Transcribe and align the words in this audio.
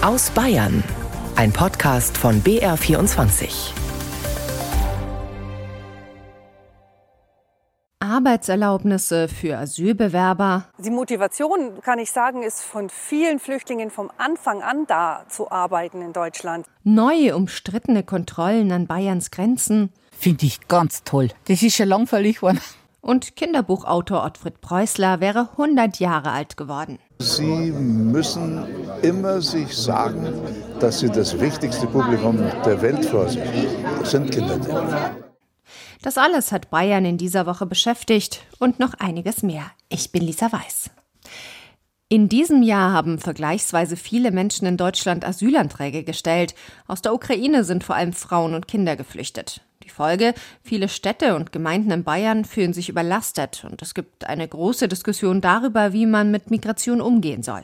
Aus 0.00 0.30
Bayern. 0.30 0.84
Ein 1.34 1.52
Podcast 1.52 2.16
von 2.16 2.40
BR24. 2.44 3.72
Arbeitserlaubnisse 7.98 9.26
für 9.26 9.58
Asylbewerber. 9.58 10.66
Die 10.78 10.90
Motivation, 10.90 11.80
kann 11.82 11.98
ich 11.98 12.12
sagen, 12.12 12.44
ist 12.44 12.62
von 12.62 12.90
vielen 12.90 13.40
Flüchtlingen 13.40 13.90
vom 13.90 14.12
Anfang 14.18 14.62
an 14.62 14.86
da 14.86 15.24
zu 15.28 15.50
arbeiten 15.50 16.00
in 16.00 16.12
Deutschland. 16.12 16.64
Neue 16.84 17.34
umstrittene 17.34 18.04
Kontrollen 18.04 18.70
an 18.70 18.86
Bayerns 18.86 19.32
Grenzen. 19.32 19.92
Finde 20.16 20.46
ich 20.46 20.68
ganz 20.68 21.02
toll. 21.02 21.30
Das 21.48 21.60
ist 21.60 21.74
schon 21.74 21.88
langweilig 21.88 22.36
geworden. 22.36 22.60
Und 23.08 23.36
Kinderbuchautor 23.36 24.22
Ottfried 24.22 24.60
Preußler 24.60 25.20
wäre 25.20 25.48
100 25.52 25.98
Jahre 25.98 26.30
alt 26.30 26.58
geworden. 26.58 26.98
Sie 27.18 27.72
müssen 27.72 28.66
immer 29.00 29.40
sich 29.40 29.74
sagen, 29.74 30.34
dass 30.78 30.98
Sie 30.98 31.08
das 31.08 31.40
wichtigste 31.40 31.86
Publikum 31.86 32.36
der 32.66 32.82
Welt 32.82 33.06
vor 33.06 33.26
sich 33.26 33.40
haben. 33.40 34.00
Das 34.00 34.10
sind 34.10 34.30
Kinder. 34.30 34.60
Das 36.02 36.18
alles 36.18 36.52
hat 36.52 36.68
Bayern 36.68 37.06
in 37.06 37.16
dieser 37.16 37.46
Woche 37.46 37.64
beschäftigt 37.64 38.42
und 38.58 38.78
noch 38.78 38.92
einiges 38.98 39.42
mehr. 39.42 39.70
Ich 39.88 40.12
bin 40.12 40.22
Lisa 40.22 40.52
Weiß. 40.52 40.90
In 42.10 42.28
diesem 42.28 42.62
Jahr 42.62 42.92
haben 42.92 43.18
vergleichsweise 43.18 43.96
viele 43.96 44.32
Menschen 44.32 44.66
in 44.66 44.76
Deutschland 44.76 45.26
Asylanträge 45.26 46.04
gestellt. 46.04 46.54
Aus 46.86 47.00
der 47.00 47.14
Ukraine 47.14 47.64
sind 47.64 47.84
vor 47.84 47.96
allem 47.96 48.12
Frauen 48.12 48.52
und 48.52 48.68
Kinder 48.68 48.96
geflüchtet. 48.96 49.62
Die 49.88 49.94
Folge, 49.94 50.34
viele 50.62 50.86
Städte 50.86 51.34
und 51.34 51.50
Gemeinden 51.50 51.90
in 51.90 52.04
Bayern 52.04 52.44
fühlen 52.44 52.74
sich 52.74 52.90
überlastet 52.90 53.64
und 53.64 53.80
es 53.80 53.94
gibt 53.94 54.26
eine 54.26 54.46
große 54.46 54.86
Diskussion 54.86 55.40
darüber, 55.40 55.94
wie 55.94 56.04
man 56.04 56.30
mit 56.30 56.50
Migration 56.50 57.00
umgehen 57.00 57.42
soll. 57.42 57.62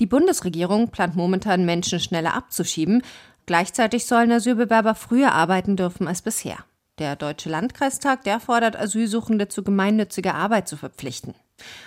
Die 0.00 0.06
Bundesregierung 0.06 0.88
plant 0.88 1.14
momentan, 1.14 1.66
Menschen 1.66 2.00
schneller 2.00 2.32
abzuschieben. 2.32 3.02
Gleichzeitig 3.44 4.06
sollen 4.06 4.32
Asylbewerber 4.32 4.94
früher 4.94 5.32
arbeiten 5.32 5.76
dürfen 5.76 6.08
als 6.08 6.22
bisher. 6.22 6.56
Der 6.98 7.16
Deutsche 7.16 7.50
Landkreistag, 7.50 8.24
der 8.24 8.40
fordert 8.40 8.74
Asylsuchende 8.74 9.48
zu 9.48 9.62
gemeinnütziger 9.62 10.36
Arbeit 10.36 10.68
zu 10.68 10.78
verpflichten. 10.78 11.34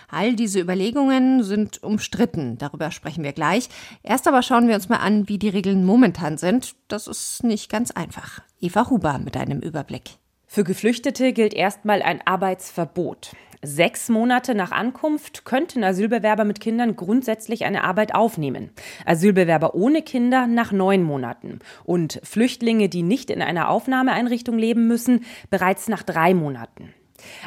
All 0.10 0.36
diese 0.36 0.60
Überlegungen 0.60 1.44
sind 1.44 1.82
umstritten, 1.84 2.58
darüber 2.58 2.92
sprechen 2.92 3.24
wir 3.24 3.34
gleich. 3.34 3.70
Erst 4.04 4.28
aber 4.28 4.42
schauen 4.42 4.68
wir 4.68 4.76
uns 4.76 4.90
mal 4.90 4.98
an, 4.98 5.28
wie 5.30 5.38
die 5.38 5.50
Regeln 5.50 5.86
momentan 5.86 6.38
sind. 6.38 6.76
Das 6.88 7.08
ist 7.08 7.44
nicht 7.44 7.72
ganz 7.72 7.92
einfach. 7.92 8.42
Eva 8.60 8.90
Huber 8.90 9.20
mit 9.20 9.38
einem 9.38 9.60
Überblick. 9.60 10.18
Für 10.48 10.64
Geflüchtete 10.64 11.32
gilt 11.32 11.54
erstmal 11.54 12.02
ein 12.02 12.20
Arbeitsverbot. 12.26 13.32
Sechs 13.64 14.10
Monate 14.10 14.56
nach 14.56 14.72
Ankunft 14.72 15.46
könnten 15.46 15.84
Asylbewerber 15.84 16.46
mit 16.46 16.60
Kindern 16.60 16.96
grundsätzlich 16.96 17.64
eine 17.64 17.84
Arbeit 17.84 18.16
aufnehmen. 18.16 18.72
Asylbewerber 19.06 19.76
ohne 19.76 20.02
Kinder 20.02 20.48
nach 20.48 20.72
neun 20.72 21.04
Monaten. 21.04 21.60
Und 21.84 22.20
Flüchtlinge, 22.24 22.90
die 22.90 23.04
nicht 23.04 23.30
in 23.30 23.42
einer 23.42 23.70
Aufnahmeeinrichtung 23.70 24.58
leben 24.58 24.88
müssen, 24.88 25.26
bereits 25.52 25.88
nach 25.90 26.02
drei 26.02 26.34
Monaten. 26.34 26.94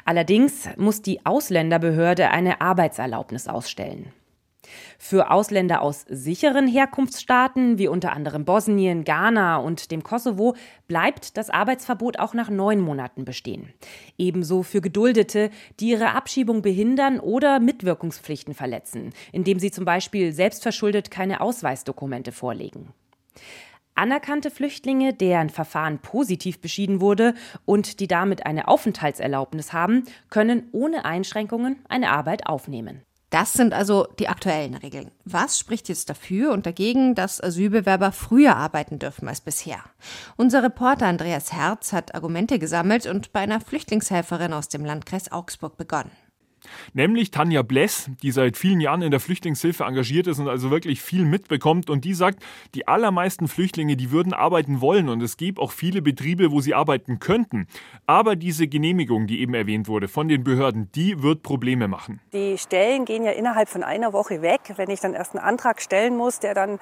Allerdings 0.05 0.69
muss 0.77 1.03
die 1.03 1.25
Ausländerbehörde 1.25 2.30
eine 2.30 2.61
Arbeitserlaubnis 2.61 3.48
ausstellen. 3.48 4.12
Für 4.98 5.31
Ausländer 5.31 5.83
aus 5.83 6.05
sicheren 6.08 6.66
Herkunftsstaaten 6.66 7.78
wie 7.78 7.89
unter 7.89 8.12
anderem 8.12 8.44
Bosnien, 8.44 9.05
Ghana 9.05 9.58
und 9.58 9.91
dem 9.91 10.03
Kosovo 10.03 10.56
bleibt 10.89 11.36
das 11.36 11.50
Arbeitsverbot 11.50 12.19
auch 12.19 12.34
nach 12.34 12.50
neun 12.50 12.81
Monaten 12.81 13.25
bestehen. 13.25 13.72
Ebenso 14.19 14.62
für 14.62 14.81
Geduldete, 14.81 15.50
die 15.81 15.91
ihre 15.91 16.14
Abschiebung 16.14 16.62
behindern 16.62 17.20
oder 17.20 17.61
Mitwirkungspflichten 17.61 18.55
verletzen, 18.55 19.12
indem 19.33 19.59
sie 19.59 19.70
zum 19.70 19.84
Beispiel 19.84 20.33
selbstverschuldet 20.33 21.11
keine 21.11 21.41
Ausweisdokumente 21.41 22.33
vorlegen. 22.33 22.92
Anerkannte 23.95 24.50
Flüchtlinge, 24.50 25.14
deren 25.14 25.50
Verfahren 25.50 25.98
positiv 26.00 26.61
beschieden 26.61 27.00
wurde 27.00 27.34
und 27.64 28.00
die 28.00 28.09
damit 28.09 28.44
eine 28.44 28.66
Aufenthaltserlaubnis 28.69 29.72
haben, 29.72 30.05
können 30.31 30.69
ohne 30.72 31.05
Einschränkungen 31.05 31.77
eine 31.88 32.10
Arbeit 32.10 32.47
aufnehmen. 32.47 33.03
Das 33.34 33.53
sind 33.53 33.75
also 33.75 34.06
die 34.21 34.28
aktuellen 34.28 34.75
Regeln. 34.75 35.10
Was 35.25 35.59
spricht 35.59 35.88
jetzt 35.88 36.09
dafür 36.09 36.53
und 36.53 36.66
dagegen, 36.66 37.16
dass 37.16 37.43
Asylbewerber 37.43 38.12
früher 38.12 38.56
arbeiten 38.56 39.00
dürfen 39.00 39.27
als 39.27 39.41
bisher? 39.41 39.82
Unser 40.37 40.62
Reporter 40.62 41.06
Andreas 41.06 41.53
Herz 41.53 41.93
hat 41.93 42.15
Argumente 42.15 42.61
gesammelt 42.61 43.06
und 43.06 43.32
bei 43.32 43.41
einer 43.41 43.61
Flüchtlingshelferin 43.61 44.53
aus 44.53 44.69
dem 44.69 44.84
Landkreis 44.84 45.32
Augsburg 45.32 45.76
begonnen. 45.76 46.12
Nämlich 46.92 47.30
Tanja 47.30 47.62
Bless, 47.62 48.10
die 48.22 48.30
seit 48.30 48.56
vielen 48.56 48.80
Jahren 48.80 49.02
in 49.02 49.10
der 49.10 49.20
Flüchtlingshilfe 49.20 49.84
engagiert 49.84 50.26
ist 50.26 50.38
und 50.38 50.48
also 50.48 50.70
wirklich 50.70 51.00
viel 51.02 51.25
mitbekommt. 51.25 51.91
Und 51.91 52.04
die 52.04 52.14
sagt, 52.14 52.42
die 52.75 52.88
allermeisten 52.88 53.48
Flüchtlinge, 53.48 53.97
die 53.97 54.10
würden 54.10 54.32
arbeiten 54.32 54.80
wollen. 54.80 55.08
Und 55.08 55.22
es 55.22 55.36
gibt 55.36 55.58
auch 55.58 55.72
viele 55.72 56.02
Betriebe, 56.02 56.50
wo 56.50 56.60
sie 56.60 56.75
arbeiten 56.75 57.19
könnten. 57.19 57.66
Aber 58.06 58.36
diese 58.36 58.66
Genehmigung, 58.69 59.26
die 59.26 59.41
eben 59.41 59.54
erwähnt 59.54 59.88
wurde 59.88 60.08
von 60.08 60.28
den 60.28 60.44
Behörden, 60.44 60.91
die 60.94 61.22
wird 61.22 61.42
Probleme 61.42 61.88
machen. 61.88 62.20
Die 62.32 62.58
Stellen 62.58 63.04
gehen 63.04 63.25
ja 63.25 63.32
innerhalb 63.32 63.69
von 63.69 63.82
einer 63.82 64.12
Woche 64.12 64.42
weg. 64.42 64.60
Wenn 64.76 64.91
ich 64.91 65.00
dann 65.00 65.14
erst 65.14 65.34
einen 65.34 65.44
Antrag 65.44 65.81
stellen 65.81 66.16
muss, 66.16 66.41
der 66.41 66.54
dann 66.54 66.78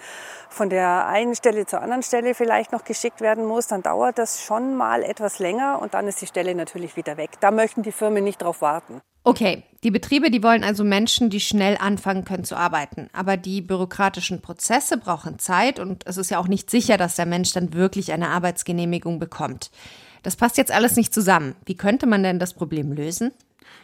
von 0.49 0.71
der 0.71 1.07
einen 1.07 1.35
Stelle 1.35 1.67
zur 1.67 1.81
anderen 1.81 2.03
Stelle 2.03 2.35
vielleicht 2.35 2.73
noch 2.73 2.85
geschickt 2.85 3.21
werden 3.21 3.47
muss, 3.47 3.67
dann 3.67 3.83
dauert 3.83 4.19
das 4.19 4.43
schon 4.43 4.77
mal 4.77 5.03
etwas 5.03 5.39
länger 5.39 5.81
und 5.81 5.95
dann 5.95 6.07
ist 6.09 6.21
die 6.21 6.27
Stelle 6.27 6.55
natürlich 6.55 6.97
wieder 6.97 7.17
weg. 7.17 7.31
Da 7.41 7.51
möchten 7.51 7.83
die 7.83 7.93
Firmen 7.93 8.25
nicht 8.25 8.43
drauf 8.43 8.61
warten. 8.61 9.01
Okay, 9.25 9.63
die 9.85 9.93
Betriebe, 9.93 10.31
die 10.31 10.43
wollen 10.43 10.65
also 10.65 10.83
Menschen, 10.83 11.31
die 11.31 11.41
schnell 11.41 11.77
anfangen 11.79 12.25
können 12.25 12.45
zu 12.45 12.57
arbeiten. 12.57 13.09
Aber 13.13 13.37
die 13.37 13.61
bürokratischen 13.61 14.43
Prozesse 14.43 14.97
brauchen 14.97 15.39
Zeit 15.39 15.79
und 15.79 16.07
es 16.07 16.17
ist 16.17 16.31
ja 16.31 16.39
auch 16.39 16.49
nicht 16.49 16.71
sicher, 16.71 16.97
dass 16.97 17.17
der 17.17 17.27
Mensch 17.27 17.53
dann 17.53 17.73
wirklich 17.73 18.13
eine 18.13 18.29
Arbeitsgenehmigung 18.29 19.21
bekommt. 19.21 19.71
Das 20.23 20.37
passt 20.37 20.57
jetzt 20.57 20.73
alles 20.73 20.97
nicht 20.97 21.15
zusammen. 21.15 21.55
Wie 21.67 21.77
könnte 21.77 22.07
man 22.07 22.23
denn 22.23 22.39
das 22.39 22.55
Problem 22.55 22.93
lösen? 22.93 23.33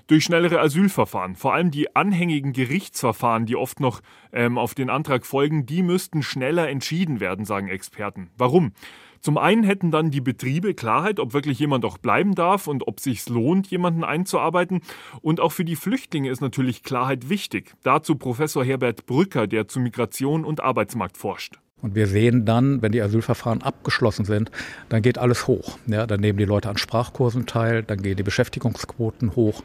Durch 0.07 0.25
schnellere 0.25 0.61
Asylverfahren. 0.61 1.37
Vor 1.37 1.55
allem 1.55 1.71
die 1.71 1.95
anhängigen 1.95 2.53
Gerichtsverfahren, 2.53 3.47
die 3.47 3.57
oft 3.57 3.81
noch 3.81 4.01
ähm, 4.33 4.59
auf 4.59 4.75
den 4.75 4.91
Antrag 4.91 5.27
folgen, 5.27 5.67
die 5.67 5.83
müssten 5.83 6.23
schneller 6.23 6.69
entschieden 6.69 7.21
werden, 7.21 7.45
sagen 7.45 7.69
Experten. 7.69 8.31
Warum? 8.37 8.73
Zum 9.21 9.39
einen 9.39 9.65
hätten 9.65 9.91
dann 9.91 10.11
die 10.11 10.21
Betriebe 10.21 10.75
Klarheit, 10.75 11.21
ob 11.21 11.33
wirklich 11.33 11.59
jemand 11.59 11.85
auch 11.85 11.99
bleiben 11.99 12.35
darf 12.35 12.67
und 12.67 12.87
ob 12.87 13.01
sich 13.01 13.29
lohnt, 13.29 13.69
jemanden 13.69 14.05
einzuarbeiten. 14.05 14.81
Und 15.21 15.41
auch 15.41 15.53
für 15.53 15.65
die 15.65 15.77
Flüchtlinge 15.77 16.31
ist 16.31 16.41
natürlich 16.41 16.83
Klarheit 16.83 17.29
wichtig. 17.29 17.75
Dazu 17.83 18.17
Professor 18.17 18.65
Herbert 18.65 19.07
Brücker, 19.07 19.47
der 19.47 19.69
zu 19.69 19.81
Migration 19.81 20.45
und 20.45 20.61
Arbeitsmarkt 20.61 21.17
forscht. 21.17 21.59
Und 21.81 21.95
wir 21.95 22.09
sehen 22.09 22.45
dann, 22.45 22.83
wenn 22.83 22.93
die 22.93 23.01
Asylverfahren 23.01 23.63
abgeschlossen 23.63 24.25
sind, 24.25 24.51
dann 24.89 25.01
geht 25.01 25.17
alles 25.17 25.47
hoch. 25.47 25.79
Ja, 25.87 26.07
dann 26.07 26.21
nehmen 26.21 26.39
die 26.39 26.45
Leute 26.45 26.69
an 26.69 26.77
Sprachkursen 26.77 27.47
teil, 27.47 27.85
dann 27.85 28.03
gehen 28.03 28.17
die 28.17 28.25
Beschäftigungsquoten 28.25 29.37
hoch, 29.37 29.63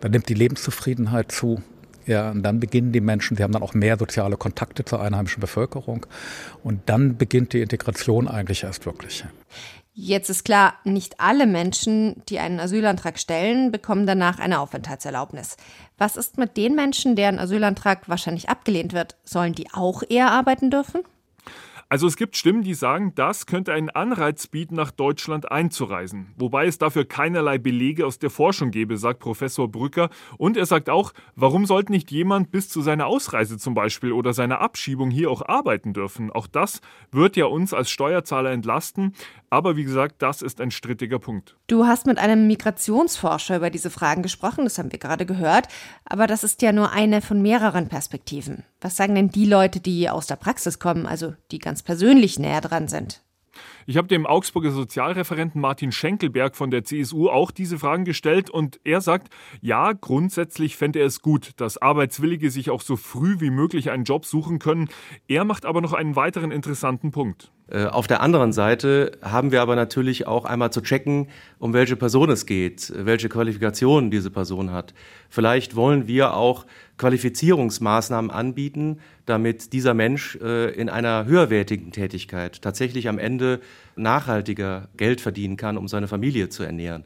dann 0.00 0.12
nimmt 0.12 0.28
die 0.28 0.34
Lebenszufriedenheit 0.34 1.32
zu. 1.32 1.62
Ja, 2.08 2.30
und 2.30 2.42
dann 2.42 2.58
beginnen 2.58 2.90
die 2.90 3.02
Menschen, 3.02 3.36
sie 3.36 3.42
haben 3.42 3.52
dann 3.52 3.62
auch 3.62 3.74
mehr 3.74 3.98
soziale 3.98 4.38
Kontakte 4.38 4.82
zur 4.82 5.02
einheimischen 5.02 5.40
Bevölkerung. 5.40 6.06
Und 6.64 6.80
dann 6.86 7.18
beginnt 7.18 7.52
die 7.52 7.60
Integration 7.60 8.26
eigentlich 8.26 8.64
erst 8.64 8.86
wirklich. 8.86 9.24
Jetzt 9.92 10.30
ist 10.30 10.44
klar, 10.44 10.74
nicht 10.84 11.20
alle 11.20 11.46
Menschen, 11.46 12.22
die 12.30 12.38
einen 12.38 12.60
Asylantrag 12.60 13.18
stellen, 13.18 13.70
bekommen 13.70 14.06
danach 14.06 14.38
eine 14.38 14.60
Aufenthaltserlaubnis. 14.60 15.58
Was 15.98 16.16
ist 16.16 16.38
mit 16.38 16.56
den 16.56 16.74
Menschen, 16.74 17.14
deren 17.14 17.38
Asylantrag 17.38 18.08
wahrscheinlich 18.08 18.48
abgelehnt 18.48 18.94
wird? 18.94 19.16
Sollen 19.24 19.52
die 19.52 19.66
auch 19.74 20.02
eher 20.08 20.30
arbeiten 20.30 20.70
dürfen? 20.70 21.02
Also 21.90 22.06
es 22.06 22.16
gibt 22.16 22.36
Stimmen, 22.36 22.60
die 22.60 22.74
sagen, 22.74 23.14
das 23.14 23.46
könnte 23.46 23.72
einen 23.72 23.88
Anreiz 23.88 24.46
bieten, 24.46 24.74
nach 24.74 24.90
Deutschland 24.90 25.50
einzureisen. 25.50 26.34
Wobei 26.36 26.66
es 26.66 26.76
dafür 26.76 27.06
keinerlei 27.06 27.56
Belege 27.56 28.04
aus 28.04 28.18
der 28.18 28.28
Forschung 28.28 28.70
gäbe, 28.70 28.98
sagt 28.98 29.20
Professor 29.20 29.70
Brücker. 29.70 30.10
Und 30.36 30.58
er 30.58 30.66
sagt 30.66 30.90
auch, 30.90 31.14
warum 31.34 31.64
sollte 31.64 31.92
nicht 31.92 32.10
jemand 32.10 32.50
bis 32.50 32.68
zu 32.68 32.82
seiner 32.82 33.06
Ausreise 33.06 33.56
zum 33.56 33.72
Beispiel 33.72 34.12
oder 34.12 34.34
seiner 34.34 34.60
Abschiebung 34.60 35.10
hier 35.10 35.30
auch 35.30 35.40
arbeiten 35.48 35.94
dürfen? 35.94 36.30
Auch 36.30 36.46
das 36.46 36.82
wird 37.10 37.36
ja 37.36 37.46
uns 37.46 37.72
als 37.72 37.88
Steuerzahler 37.88 38.50
entlasten. 38.50 39.14
Aber 39.48 39.76
wie 39.76 39.84
gesagt, 39.84 40.16
das 40.18 40.42
ist 40.42 40.60
ein 40.60 40.70
strittiger 40.70 41.18
Punkt. 41.18 41.56
Du 41.68 41.86
hast 41.86 42.06
mit 42.06 42.18
einem 42.18 42.46
Migrationsforscher 42.48 43.56
über 43.56 43.70
diese 43.70 43.88
Fragen 43.88 44.22
gesprochen, 44.22 44.64
das 44.64 44.76
haben 44.78 44.92
wir 44.92 44.98
gerade 44.98 45.24
gehört. 45.24 45.68
Aber 46.04 46.26
das 46.26 46.44
ist 46.44 46.60
ja 46.60 46.72
nur 46.72 46.92
eine 46.92 47.22
von 47.22 47.40
mehreren 47.40 47.88
Perspektiven. 47.88 48.64
Was 48.80 48.96
sagen 48.96 49.14
denn 49.14 49.30
die 49.30 49.46
Leute, 49.46 49.80
die 49.80 50.10
aus 50.10 50.26
der 50.26 50.36
Praxis 50.36 50.78
kommen, 50.78 51.06
also 51.06 51.34
die 51.50 51.58
ganz 51.58 51.77
persönlich 51.82 52.38
näher 52.38 52.60
dran 52.60 52.88
sind? 52.88 53.22
Ich 53.90 53.96
habe 53.96 54.06
dem 54.06 54.26
Augsburger 54.26 54.70
Sozialreferenten 54.70 55.62
Martin 55.62 55.92
Schenkelberg 55.92 56.56
von 56.56 56.70
der 56.70 56.84
CSU 56.84 57.30
auch 57.30 57.50
diese 57.50 57.78
Fragen 57.78 58.04
gestellt 58.04 58.50
und 58.50 58.78
er 58.84 59.00
sagt, 59.00 59.32
ja, 59.62 59.92
grundsätzlich 59.94 60.76
fände 60.76 60.98
er 60.98 61.06
es 61.06 61.22
gut, 61.22 61.52
dass 61.56 61.78
Arbeitswillige 61.78 62.50
sich 62.50 62.68
auch 62.68 62.82
so 62.82 62.96
früh 62.96 63.40
wie 63.40 63.48
möglich 63.48 63.90
einen 63.90 64.04
Job 64.04 64.26
suchen 64.26 64.58
können. 64.58 64.90
Er 65.26 65.46
macht 65.46 65.64
aber 65.64 65.80
noch 65.80 65.94
einen 65.94 66.16
weiteren 66.16 66.50
interessanten 66.50 67.12
Punkt. 67.12 67.50
Äh, 67.70 67.86
auf 67.86 68.06
der 68.06 68.20
anderen 68.20 68.52
Seite 68.52 69.12
haben 69.22 69.52
wir 69.52 69.62
aber 69.62 69.76
natürlich 69.76 70.26
auch 70.26 70.44
einmal 70.44 70.72
zu 70.72 70.80
checken, 70.80 71.28
um 71.58 71.72
welche 71.72 71.96
Person 71.96 72.30
es 72.30 72.46
geht, 72.46 72.92
welche 72.94 73.28
Qualifikationen 73.28 74.10
diese 74.10 74.30
Person 74.30 74.70
hat. 74.70 74.94
Vielleicht 75.28 75.76
wollen 75.76 76.06
wir 76.06 76.34
auch 76.34 76.66
Qualifizierungsmaßnahmen 76.96 78.30
anbieten, 78.30 79.00
damit 79.26 79.72
dieser 79.72 79.94
Mensch 79.94 80.36
äh, 80.36 80.70
in 80.70 80.88
einer 80.88 81.26
höherwertigen 81.26 81.92
Tätigkeit 81.92 82.62
tatsächlich 82.62 83.08
am 83.08 83.18
Ende 83.18 83.60
nachhaltiger 83.96 84.88
Geld 84.96 85.20
verdienen 85.20 85.56
kann, 85.56 85.76
um 85.76 85.88
seine 85.88 86.08
Familie 86.08 86.48
zu 86.48 86.62
ernähren. 86.62 87.04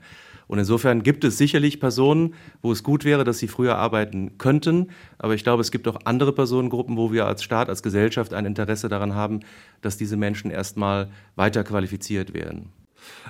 Und 0.48 0.58
insofern 0.58 1.02
gibt 1.02 1.24
es 1.24 1.38
sicherlich 1.38 1.80
Personen, 1.80 2.34
wo 2.60 2.72
es 2.72 2.82
gut 2.82 3.04
wäre, 3.04 3.24
dass 3.24 3.38
sie 3.38 3.48
früher 3.48 3.76
arbeiten 3.76 4.36
könnten. 4.36 4.88
Aber 5.16 5.34
ich 5.34 5.44
glaube, 5.44 5.62
es 5.62 5.70
gibt 5.70 5.88
auch 5.88 6.00
andere 6.04 6.32
Personengruppen, 6.32 6.96
wo 6.96 7.10
wir 7.10 7.26
als 7.26 7.42
Staat, 7.42 7.70
als 7.70 7.82
Gesellschaft 7.82 8.34
ein 8.34 8.44
Interesse 8.44 8.90
daran 8.90 9.14
haben, 9.14 9.40
dass 9.80 9.96
diese 9.96 10.18
Menschen 10.18 10.50
erstmal 10.50 11.08
weiter 11.36 11.64
qualifiziert 11.64 12.34
werden. 12.34 12.70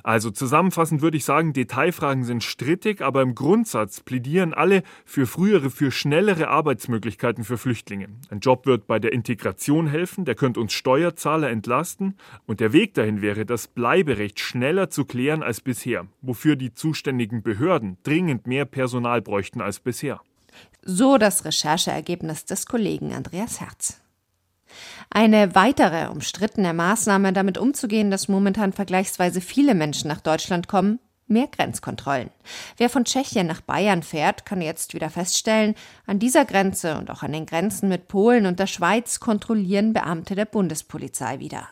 Also 0.02 0.30
zusammenfassend 0.30 1.02
würde 1.02 1.16
ich 1.16 1.24
sagen, 1.24 1.52
Detailfragen 1.52 2.24
sind 2.24 2.42
strittig, 2.42 3.00
aber 3.00 3.22
im 3.22 3.34
Grundsatz 3.34 4.00
plädieren 4.00 4.54
alle 4.54 4.82
für 5.04 5.26
frühere, 5.26 5.70
für 5.70 5.90
schnellere 5.90 6.48
Arbeitsmöglichkeiten 6.48 7.44
für 7.44 7.58
Flüchtlinge. 7.58 8.08
Ein 8.30 8.40
Job 8.40 8.66
wird 8.66 8.86
bei 8.86 8.98
der 8.98 9.12
Integration 9.12 9.86
helfen, 9.86 10.24
der 10.24 10.34
könnte 10.34 10.60
uns 10.60 10.72
Steuerzahler 10.72 11.50
entlasten 11.50 12.16
und 12.46 12.60
der 12.60 12.72
Weg 12.72 12.94
dahin 12.94 13.22
wäre, 13.22 13.46
das 13.46 13.68
Bleiberecht 13.68 14.40
schneller 14.40 14.90
zu 14.90 15.04
klären 15.04 15.42
als 15.42 15.60
bisher, 15.60 16.06
wofür 16.20 16.56
die 16.56 16.74
zuständigen 16.74 17.42
Behörden 17.42 17.96
dringend 18.02 18.46
mehr 18.46 18.64
Personal 18.64 19.22
bräuchten 19.22 19.60
als 19.60 19.80
bisher. 19.80 20.20
So 20.82 21.16
das 21.16 21.44
Rechercheergebnis 21.44 22.44
des 22.44 22.66
Kollegen 22.66 23.12
Andreas 23.12 23.60
Herz. 23.60 24.01
Eine 25.10 25.54
weitere 25.54 26.08
umstrittene 26.08 26.74
Maßnahme, 26.74 27.32
damit 27.32 27.58
umzugehen, 27.58 28.10
dass 28.10 28.28
momentan 28.28 28.72
vergleichsweise 28.72 29.40
viele 29.40 29.74
Menschen 29.74 30.08
nach 30.08 30.20
Deutschland 30.20 30.68
kommen, 30.68 30.98
mehr 31.32 31.48
Grenzkontrollen. 31.48 32.30
Wer 32.76 32.90
von 32.90 33.04
Tschechien 33.04 33.46
nach 33.46 33.60
Bayern 33.60 34.02
fährt, 34.02 34.44
kann 34.46 34.60
jetzt 34.60 34.94
wieder 34.94 35.10
feststellen, 35.10 35.74
an 36.06 36.18
dieser 36.18 36.44
Grenze 36.44 36.96
und 36.96 37.10
auch 37.10 37.22
an 37.22 37.32
den 37.32 37.46
Grenzen 37.46 37.88
mit 37.88 38.06
Polen 38.06 38.46
und 38.46 38.60
der 38.60 38.66
Schweiz 38.66 39.18
kontrollieren 39.18 39.92
Beamte 39.92 40.34
der 40.34 40.44
Bundespolizei 40.44 41.40
wieder. 41.40 41.68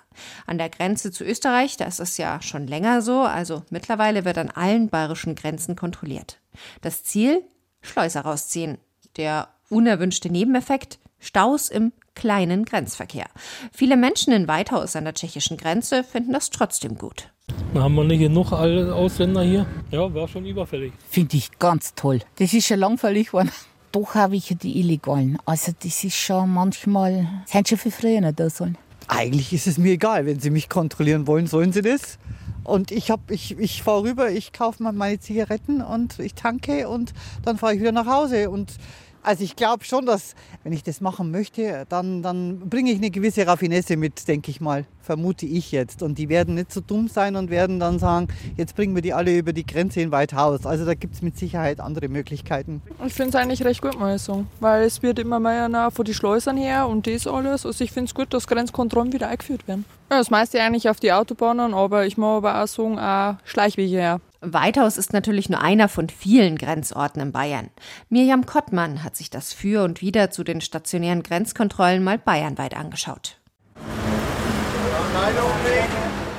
An 0.47 0.59
der 0.59 0.71
Grenze 0.71 1.13
zu 1.13 1.25
Österreich, 1.25 1.77
da 1.77 1.85
ist 1.85 2.01
es 2.01 2.17
ja 2.17 2.43
schon 2.43 2.67
länger 2.67 3.03
so, 3.03 3.21
also 3.21 3.63
mittlerweile 3.71 4.25
wird 4.25 4.39
an 4.39 4.51
allen 4.51 4.89
bayerischen 4.89 5.35
Grenzen 5.35 5.77
kontrolliert. 5.77 6.41
Das 6.81 7.05
Ziel? 7.05 7.43
Schleuser 7.83 8.23
rausziehen. 8.23 8.79
Der 9.17 9.49
unerwünschte 9.69 10.31
Nebeneffekt? 10.31 10.99
Staus 11.19 11.69
im 11.69 11.93
kleinen 12.21 12.67
Grenzverkehr. 12.67 13.27
Viele 13.73 13.97
Menschen 13.97 14.33
in 14.33 14.47
Weithaus 14.47 14.95
an 14.95 15.05
der 15.05 15.15
tschechischen 15.15 15.57
Grenze 15.57 16.05
finden 16.05 16.35
das 16.35 16.51
trotzdem 16.51 16.99
gut. 16.99 17.31
Haben 17.75 17.95
wir 17.95 18.05
nicht 18.05 18.21
genug 18.21 18.53
Ausländer 18.53 19.43
hier? 19.43 19.67
Ja, 19.91 20.13
wäre 20.13 20.29
schon 20.29 20.45
überfällig. 20.45 20.93
Finde 21.09 21.37
ich 21.37 21.59
ganz 21.59 21.95
toll. 21.95 22.21
Das 22.37 22.53
ist 22.53 22.67
schon 22.67 22.79
langfällig 22.79 23.29
geworden. 23.29 23.51
Doch 23.91 24.15
habe 24.15 24.37
ich 24.37 24.55
die 24.63 24.79
Illegalen. 24.79 25.39
Also 25.47 25.73
das 25.83 26.05
ist 26.05 26.15
schon 26.15 26.53
manchmal, 26.53 27.27
sind 27.47 27.69
schon 27.69 27.79
viel 27.79 27.91
früher 27.91 28.21
nicht 28.21 28.39
da 28.39 28.51
sollen. 28.51 28.77
Eigentlich 29.09 29.53
ist 29.53 29.67
es 29.67 29.79
mir 29.79 29.93
egal. 29.93 30.27
Wenn 30.27 30.39
Sie 30.39 30.51
mich 30.51 30.69
kontrollieren 30.69 31.27
wollen, 31.27 31.47
sollen 31.47 31.73
Sie 31.73 31.83
das. 31.83 32.19
Und 32.63 32.93
ich, 32.93 33.13
ich, 33.31 33.59
ich 33.59 33.83
fahre 33.83 34.03
rüber, 34.03 34.31
ich 34.31 34.53
kaufe 34.53 34.83
mir 34.83 34.93
meine 34.93 35.19
Zigaretten 35.19 35.81
und 35.81 36.19
ich 36.19 36.35
tanke 36.35 36.89
und 36.89 37.15
dann 37.45 37.57
fahre 37.57 37.75
ich 37.75 37.81
wieder 37.81 37.93
nach 37.93 38.07
Hause. 38.07 38.51
Und 38.51 38.73
also 39.23 39.45
ich 39.45 39.57
glaube 39.57 39.85
schon, 39.85 40.07
dass 40.07 40.35
wenn 40.63 40.73
ich 40.73 40.83
das 40.83 41.01
machen 41.01 41.31
möchte, 41.31 41.87
dann, 41.89 42.23
dann 42.23 42.69
bringe 42.69 42.91
ich 42.91 42.99
eine 42.99 43.11
gewisse 43.11 43.47
Raffinesse 43.47 43.97
mit, 43.97 44.27
denke 44.29 44.51
ich 44.51 44.61
mal, 44.61 44.87
vermute 45.03 45.47
ich 45.47 45.73
jetzt. 45.73 46.03
Und 46.03 46.19
die 46.19 46.29
werden 46.29 46.55
nicht 46.55 46.73
so 46.73 46.81
dumm 46.81 47.09
sein 47.09 47.37
und 47.37 47.51
werden 47.51 47.81
dann 47.81 47.99
sagen, 47.99 48.29
jetzt 48.57 48.77
bringen 48.77 48.95
wir 48.95 49.03
die 49.03 49.13
alle 49.13 49.37
über 49.37 49.53
die 49.53 49.67
Grenze 49.67 50.01
in 50.01 50.11
Weithaus. 50.11 50.67
Also 50.67 50.85
da 50.85 50.95
gibt 50.95 51.15
es 51.15 51.23
mit 51.23 51.37
Sicherheit 51.39 51.81
andere 51.81 52.09
Möglichkeiten. 52.09 52.83
Ich 53.07 53.15
finde 53.15 53.31
es 53.31 53.35
eigentlich 53.35 53.65
recht 53.65 53.83
gut, 53.83 53.99
muss 53.99 54.29
ich 54.29 54.35
weil 54.61 54.85
es 54.85 55.03
wird 55.03 55.19
immer 55.19 55.41
mehr 55.41 55.91
von 55.91 56.05
den 56.05 56.15
Schleusern 56.15 56.57
her 56.57 56.89
und 56.89 57.07
das 57.07 57.27
alles. 57.27 57.67
Also 57.67 57.83
ich 57.85 57.93
finde 57.93 58.09
es 58.09 58.15
gut, 58.15 58.33
dass 58.33 58.47
Grenzkontrollen 58.47 59.13
wieder 59.13 59.29
eingeführt 59.29 59.67
werden. 59.69 59.85
Ja, 60.11 60.19
das 60.19 60.31
meiste 60.31 60.61
eigentlich 60.61 60.89
auf 60.89 61.01
die 61.01 61.13
Autobahnen, 61.13 61.75
aber 61.75 62.07
ich 62.07 62.17
muss 62.17 62.39
aber 62.39 62.63
auch 62.63 62.67
sagen, 62.67 62.99
auch 62.99 63.37
Schleichwege 63.45 63.97
her. 63.97 64.21
Weithaus 64.43 64.97
ist 64.97 65.13
natürlich 65.13 65.51
nur 65.51 65.61
einer 65.61 65.89
von 65.89 66.09
vielen 66.09 66.57
Grenzorten 66.57 67.21
in 67.21 67.33
Bayern. 67.33 67.69
Mirjam 68.09 68.47
Kottmann 68.47 69.05
hat 69.05 69.15
sich 69.15 69.29
das 69.29 69.53
Für 69.53 69.85
und 69.85 70.01
Wider 70.01 70.31
zu 70.31 70.45
den 70.45 70.63
stationären 70.63 71.23
Grenzkontrollen 71.23 72.03
mal 72.03 72.17
bayernweit 72.17 72.75
angeschaut. 72.75 73.39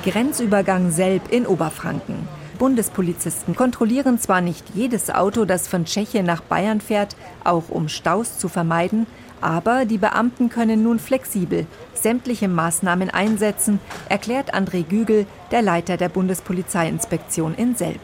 Grenzübergang 0.04 0.90
Selb 0.90 1.30
in 1.30 1.46
Oberfranken. 1.46 2.26
Bundespolizisten 2.58 3.54
kontrollieren 3.54 4.18
zwar 4.18 4.40
nicht 4.40 4.64
jedes 4.74 5.08
Auto, 5.10 5.44
das 5.44 5.68
von 5.68 5.84
Tschechien 5.84 6.26
nach 6.26 6.40
Bayern 6.40 6.80
fährt, 6.80 7.14
auch 7.44 7.68
um 7.68 7.88
Staus 7.88 8.36
zu 8.36 8.48
vermeiden, 8.48 9.06
aber 9.42 9.84
die 9.84 9.98
Beamten 9.98 10.48
können 10.48 10.82
nun 10.82 10.98
flexibel 10.98 11.66
sämtliche 11.94 12.48
Maßnahmen 12.48 13.10
einsetzen, 13.10 13.78
erklärt 14.08 14.54
André 14.54 14.84
Gügel, 14.84 15.26
der 15.50 15.62
Leiter 15.62 15.96
der 15.96 16.08
Bundespolizeiinspektion 16.08 17.54
in 17.54 17.74
Selb. 17.76 18.00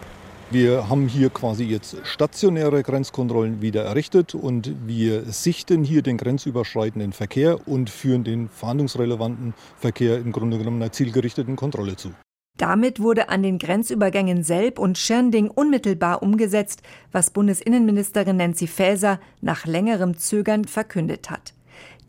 Wir 0.51 0.89
haben 0.89 1.09
hier 1.09 1.29
quasi 1.29 1.65
jetzt 1.65 1.97
stationäre 2.05 2.83
Grenzkontrollen 2.83 3.61
wieder 3.61 3.85
errichtet 3.85 4.35
und 4.35 4.73
wir 4.87 5.25
sichten 5.25 5.85
hier 5.85 6.01
den 6.01 6.17
grenzüberschreitenden 6.17 7.13
Verkehr 7.13 7.69
und 7.69 7.91
führen 7.91 8.25
den 8.25 8.49
verhandlungsrelevanten 8.49 9.53
Verkehr 9.79 10.17
im 10.17 10.33
Grunde 10.33 10.57
genommen 10.57 10.81
einer 10.81 10.93
zielgerichteten 10.93 11.55
Kontrolle 11.55 11.97
zu. 11.97 12.13
Damit 12.59 13.01
wurde 13.01 13.29
an 13.29 13.45
den 13.45 13.59
Grenzübergängen 13.59 14.43
Selb 14.43 14.81
und 14.81 14.99
Schirnding 14.99 15.49
unmittelbar 15.49 16.25
umgesetzt, 16.25 16.83
was 17.13 17.31
Bundesinnenministerin 17.31 18.37
Nancy 18.37 18.67
Faeser 18.67 19.21
nach 19.41 19.65
längerem 19.65 20.19
Zögern 20.19 20.65
verkündet 20.65 21.31
hat. 21.31 21.55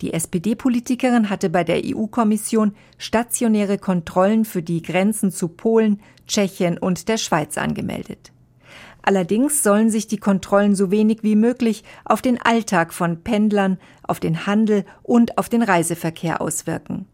Die 0.01 0.12
SPD-Politikerin 0.12 1.30
hatte 1.30 1.51
bei 1.51 1.63
der 1.63 1.81
EU-Kommission 1.86 2.74
stationäre 2.98 3.78
Kontrollen 3.78 4.44
für 4.44 4.63
die 4.63 4.81
Grenzen 4.81 5.31
zu 5.31 5.50
Polen, 5.50 6.01
Tschechien 6.28 6.80
und 6.80 7.10
der 7.10 7.18
Schweiz 7.18 7.57
angemeldet. 7.57 8.31
Allerdings 9.04 9.62
sollen 9.62 9.92
sich 9.92 10.07
die 10.07 10.18
Kontrollen 10.18 10.75
so 10.75 10.90
wenig 10.90 11.19
wie 11.22 11.36
möglich 11.36 11.84
auf 12.06 12.24
den 12.24 12.42
Alltag 12.42 12.92
von 12.92 13.22
Pendlern, 13.24 13.78
auf 14.01 14.19
den 14.19 14.48
Handel 14.48 14.84
und 15.04 15.38
auf 15.38 15.48
den 15.48 15.62
Reiseverkehr 15.62 16.42
auswirken. 16.42 17.06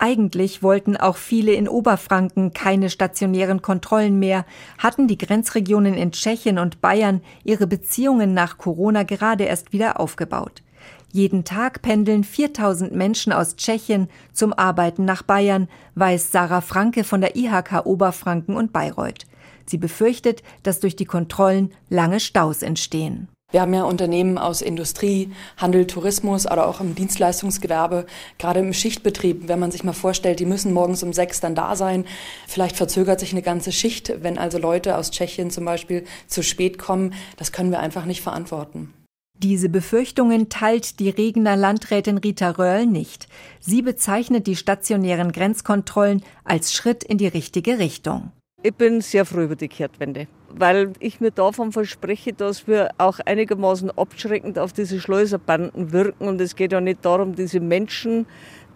Eigentlich 0.00 0.62
wollten 0.62 0.96
auch 0.96 1.16
viele 1.16 1.54
in 1.54 1.68
Oberfranken 1.68 2.52
keine 2.52 2.88
stationären 2.88 3.62
Kontrollen 3.62 4.20
mehr, 4.20 4.46
hatten 4.78 5.08
die 5.08 5.18
Grenzregionen 5.18 5.94
in 5.94 6.12
Tschechien 6.12 6.60
und 6.60 6.80
Bayern 6.80 7.20
ihre 7.42 7.66
Beziehungen 7.66 8.32
nach 8.32 8.58
Corona 8.58 9.02
gerade 9.02 9.42
erst 9.42 9.72
wieder 9.72 9.98
aufgebaut. 9.98 10.62
Jeden 11.10 11.42
Tag 11.42 11.82
pendeln 11.82 12.22
4000 12.22 12.94
Menschen 12.94 13.32
aus 13.32 13.56
Tschechien 13.56 14.08
zum 14.32 14.52
Arbeiten 14.52 15.04
nach 15.04 15.24
Bayern, 15.24 15.68
weiß 15.96 16.30
Sarah 16.30 16.60
Franke 16.60 17.02
von 17.02 17.20
der 17.20 17.34
IHK 17.34 17.84
Oberfranken 17.84 18.54
und 18.54 18.72
Bayreuth. 18.72 19.26
Sie 19.66 19.78
befürchtet, 19.78 20.44
dass 20.62 20.78
durch 20.78 20.94
die 20.94 21.06
Kontrollen 21.06 21.72
lange 21.88 22.20
Staus 22.20 22.62
entstehen. 22.62 23.26
Wir 23.50 23.62
haben 23.62 23.72
ja 23.72 23.84
Unternehmen 23.84 24.36
aus 24.36 24.60
Industrie, 24.60 25.32
Handel, 25.56 25.86
Tourismus, 25.86 26.44
aber 26.44 26.66
auch 26.66 26.82
im 26.82 26.94
Dienstleistungsgewerbe, 26.94 28.04
gerade 28.36 28.60
im 28.60 28.74
Schichtbetrieb. 28.74 29.48
Wenn 29.48 29.58
man 29.58 29.70
sich 29.70 29.84
mal 29.84 29.94
vorstellt, 29.94 30.38
die 30.38 30.44
müssen 30.44 30.74
morgens 30.74 31.02
um 31.02 31.14
sechs 31.14 31.40
dann 31.40 31.54
da 31.54 31.74
sein. 31.74 32.04
Vielleicht 32.46 32.76
verzögert 32.76 33.20
sich 33.20 33.32
eine 33.32 33.40
ganze 33.40 33.72
Schicht, 33.72 34.12
wenn 34.22 34.36
also 34.36 34.58
Leute 34.58 34.98
aus 34.98 35.10
Tschechien 35.10 35.50
zum 35.50 35.64
Beispiel 35.64 36.04
zu 36.26 36.42
spät 36.42 36.78
kommen. 36.78 37.14
Das 37.38 37.50
können 37.50 37.70
wir 37.70 37.80
einfach 37.80 38.04
nicht 38.04 38.20
verantworten. 38.20 38.92
Diese 39.38 39.70
Befürchtungen 39.70 40.50
teilt 40.50 41.00
die 41.00 41.08
Regener 41.08 41.56
Landrätin 41.56 42.18
Rita 42.18 42.50
Röhrl 42.50 42.84
nicht. 42.84 43.28
Sie 43.60 43.80
bezeichnet 43.80 44.46
die 44.46 44.56
stationären 44.56 45.32
Grenzkontrollen 45.32 46.22
als 46.44 46.74
Schritt 46.74 47.02
in 47.02 47.16
die 47.16 47.28
richtige 47.28 47.78
Richtung. 47.78 48.30
Ich 48.62 48.74
bin 48.74 49.00
sehr 49.00 49.24
froh 49.24 49.42
über 49.42 49.56
die 49.56 49.68
Kehrtwende, 49.68 50.26
weil 50.50 50.92
ich 51.00 51.20
mir 51.20 51.30
davon 51.30 51.72
verspreche, 51.72 52.32
dass 52.32 52.66
wir 52.66 52.90
auch 52.98 53.18
einigermaßen 53.20 53.90
abschreckend 53.90 54.58
auf 54.58 54.72
diese 54.72 55.00
Schleuserbanden 55.00 55.92
wirken. 55.92 56.28
Und 56.28 56.40
es 56.40 56.56
geht 56.56 56.72
ja 56.72 56.80
nicht 56.80 57.04
darum, 57.04 57.34
diese 57.34 57.60
Menschen, 57.60 58.26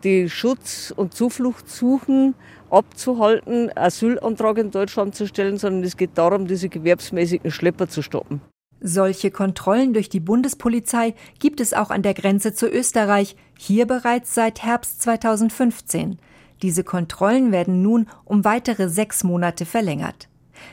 die 0.05 0.29
Schutz 0.29 0.93
und 0.95 1.15
Zuflucht 1.15 1.69
suchen, 1.69 2.35
abzuhalten, 2.71 3.71
Asylantrag 3.77 4.59
in 4.59 4.71
Deutschland 4.71 5.15
zu 5.15 5.27
stellen, 5.27 5.59
sondern 5.59 5.85
es 5.85 5.97
geht 5.97 6.17
darum, 6.17 6.47
diese 6.47 6.69
gewerbsmäßigen 6.69 7.51
Schlepper 7.51 7.89
zu 7.89 8.03
stoppen. 8.03 8.41
Solche 8.81 9.31
Kontrollen 9.31 9.93
durch 9.93 10.09
die 10.09 10.19
Bundespolizei 10.19 11.15
gibt 11.39 11.61
es 11.61 11.73
auch 11.73 11.91
an 11.91 12.03
der 12.03 12.15
Grenze 12.15 12.53
zu 12.53 12.69
Österreich, 12.69 13.37
hier 13.57 13.87
bereits 13.87 14.35
seit 14.35 14.65
Herbst 14.65 15.03
2015. 15.03 16.19
Diese 16.63 16.83
Kontrollen 16.83 17.53
werden 17.53 17.83
nun 17.83 18.09
um 18.25 18.45
weitere 18.45 18.89
sechs 18.89 19.23
Monate 19.23 19.67
verlängert. 19.67 20.29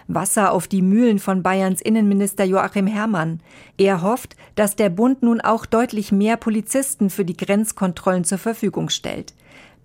Wasser 0.07 0.51
auf 0.51 0.67
die 0.67 0.81
Mühlen 0.81 1.19
von 1.19 1.43
Bayerns 1.43 1.81
Innenminister 1.81 2.43
Joachim 2.43 2.87
Herrmann. 2.87 3.41
Er 3.77 4.01
hofft, 4.01 4.35
dass 4.55 4.75
der 4.75 4.89
Bund 4.89 5.23
nun 5.23 5.41
auch 5.41 5.65
deutlich 5.65 6.11
mehr 6.11 6.37
Polizisten 6.37 7.09
für 7.09 7.25
die 7.25 7.37
Grenzkontrollen 7.37 8.23
zur 8.23 8.37
Verfügung 8.37 8.89
stellt. 8.89 9.33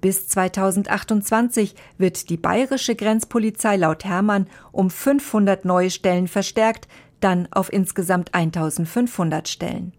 Bis 0.01 0.29
2028 0.29 1.75
wird 1.97 2.29
die 2.29 2.37
bayerische 2.37 2.95
Grenzpolizei 2.95 3.77
laut 3.77 4.05
Herrmann 4.05 4.49
um 4.71 4.91
500 4.91 5.65
neue 5.65 5.91
Stellen 5.91 6.29
verstärkt, 6.29 6.89
dann 7.21 7.49
auf 7.51 7.73
insgesamt 7.73 8.35
1500 8.35 9.49
Stellen. 9.49 9.95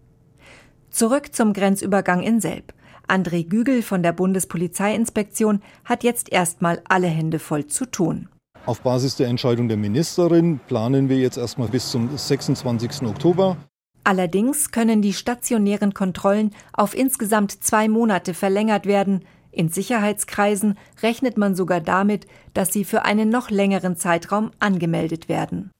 Zurück 0.90 1.34
zum 1.34 1.52
Grenzübergang 1.52 2.22
in 2.22 2.40
Selb. 2.40 2.72
André 3.08 3.48
Gügel 3.48 3.82
von 3.82 4.02
der 4.02 4.12
Bundespolizeiinspektion 4.12 5.60
hat 5.84 6.04
jetzt 6.04 6.32
erstmal 6.32 6.82
alle 6.88 7.08
Hände 7.08 7.38
voll 7.38 7.66
zu 7.66 7.86
tun. 7.86 8.28
Auf 8.66 8.80
Basis 8.80 9.14
der 9.14 9.28
Entscheidung 9.28 9.68
der 9.68 9.76
Ministerin 9.76 10.58
planen 10.66 11.08
wir 11.08 11.18
jetzt 11.18 11.38
erstmal 11.38 11.68
bis 11.68 11.88
zum 11.92 12.16
26. 12.16 13.02
Oktober. 13.02 13.56
Allerdings 14.02 14.72
können 14.72 15.02
die 15.02 15.12
stationären 15.12 15.94
Kontrollen 15.94 16.50
auf 16.72 16.92
insgesamt 16.92 17.62
zwei 17.62 17.88
Monate 17.88 18.34
verlängert 18.34 18.84
werden. 18.86 19.24
In 19.52 19.68
Sicherheitskreisen 19.68 20.76
rechnet 21.00 21.38
man 21.38 21.54
sogar 21.54 21.80
damit, 21.80 22.26
dass 22.54 22.72
sie 22.72 22.84
für 22.84 23.04
einen 23.04 23.28
noch 23.28 23.50
längeren 23.50 23.94
Zeitraum 23.96 24.50
angemeldet 24.58 25.28
werden. 25.28 25.70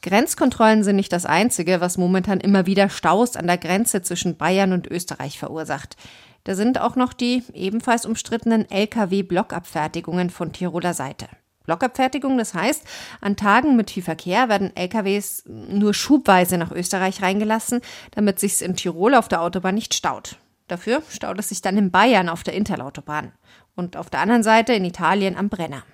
Grenzkontrollen 0.00 0.82
sind 0.82 0.96
nicht 0.96 1.12
das 1.12 1.26
Einzige, 1.26 1.82
was 1.82 1.98
momentan 1.98 2.40
immer 2.40 2.64
wieder 2.64 2.88
Staus 2.88 3.36
an 3.36 3.48
der 3.48 3.58
Grenze 3.58 4.00
zwischen 4.00 4.38
Bayern 4.38 4.72
und 4.72 4.90
Österreich 4.90 5.38
verursacht. 5.38 5.98
Da 6.44 6.54
sind 6.54 6.80
auch 6.80 6.96
noch 6.96 7.12
die 7.12 7.42
ebenfalls 7.52 8.06
umstrittenen 8.06 8.64
Lkw-Blockabfertigungen 8.70 10.30
von 10.30 10.52
Tiroler 10.54 10.94
Seite. 10.94 11.28
Blockabfertigung. 11.70 12.36
Das 12.36 12.52
heißt, 12.52 12.82
an 13.20 13.36
Tagen 13.36 13.76
mit 13.76 13.92
viel 13.92 14.02
Verkehr 14.02 14.48
werden 14.48 14.74
LKWs 14.74 15.44
nur 15.46 15.94
schubweise 15.94 16.58
nach 16.58 16.72
Österreich 16.72 17.22
reingelassen, 17.22 17.80
damit 18.10 18.40
sich's 18.40 18.60
in 18.60 18.74
Tirol 18.74 19.14
auf 19.14 19.28
der 19.28 19.40
Autobahn 19.40 19.76
nicht 19.76 19.94
staut. 19.94 20.36
Dafür 20.66 21.02
staut 21.08 21.38
es 21.38 21.48
sich 21.48 21.62
dann 21.62 21.78
in 21.78 21.92
Bayern 21.92 22.28
auf 22.28 22.42
der 22.42 22.54
Interlautobahn 22.54 23.32
und 23.76 23.96
auf 23.96 24.10
der 24.10 24.20
anderen 24.20 24.42
Seite 24.42 24.72
in 24.72 24.84
Italien 24.84 25.36
am 25.36 25.48
Brenner. 25.48 25.84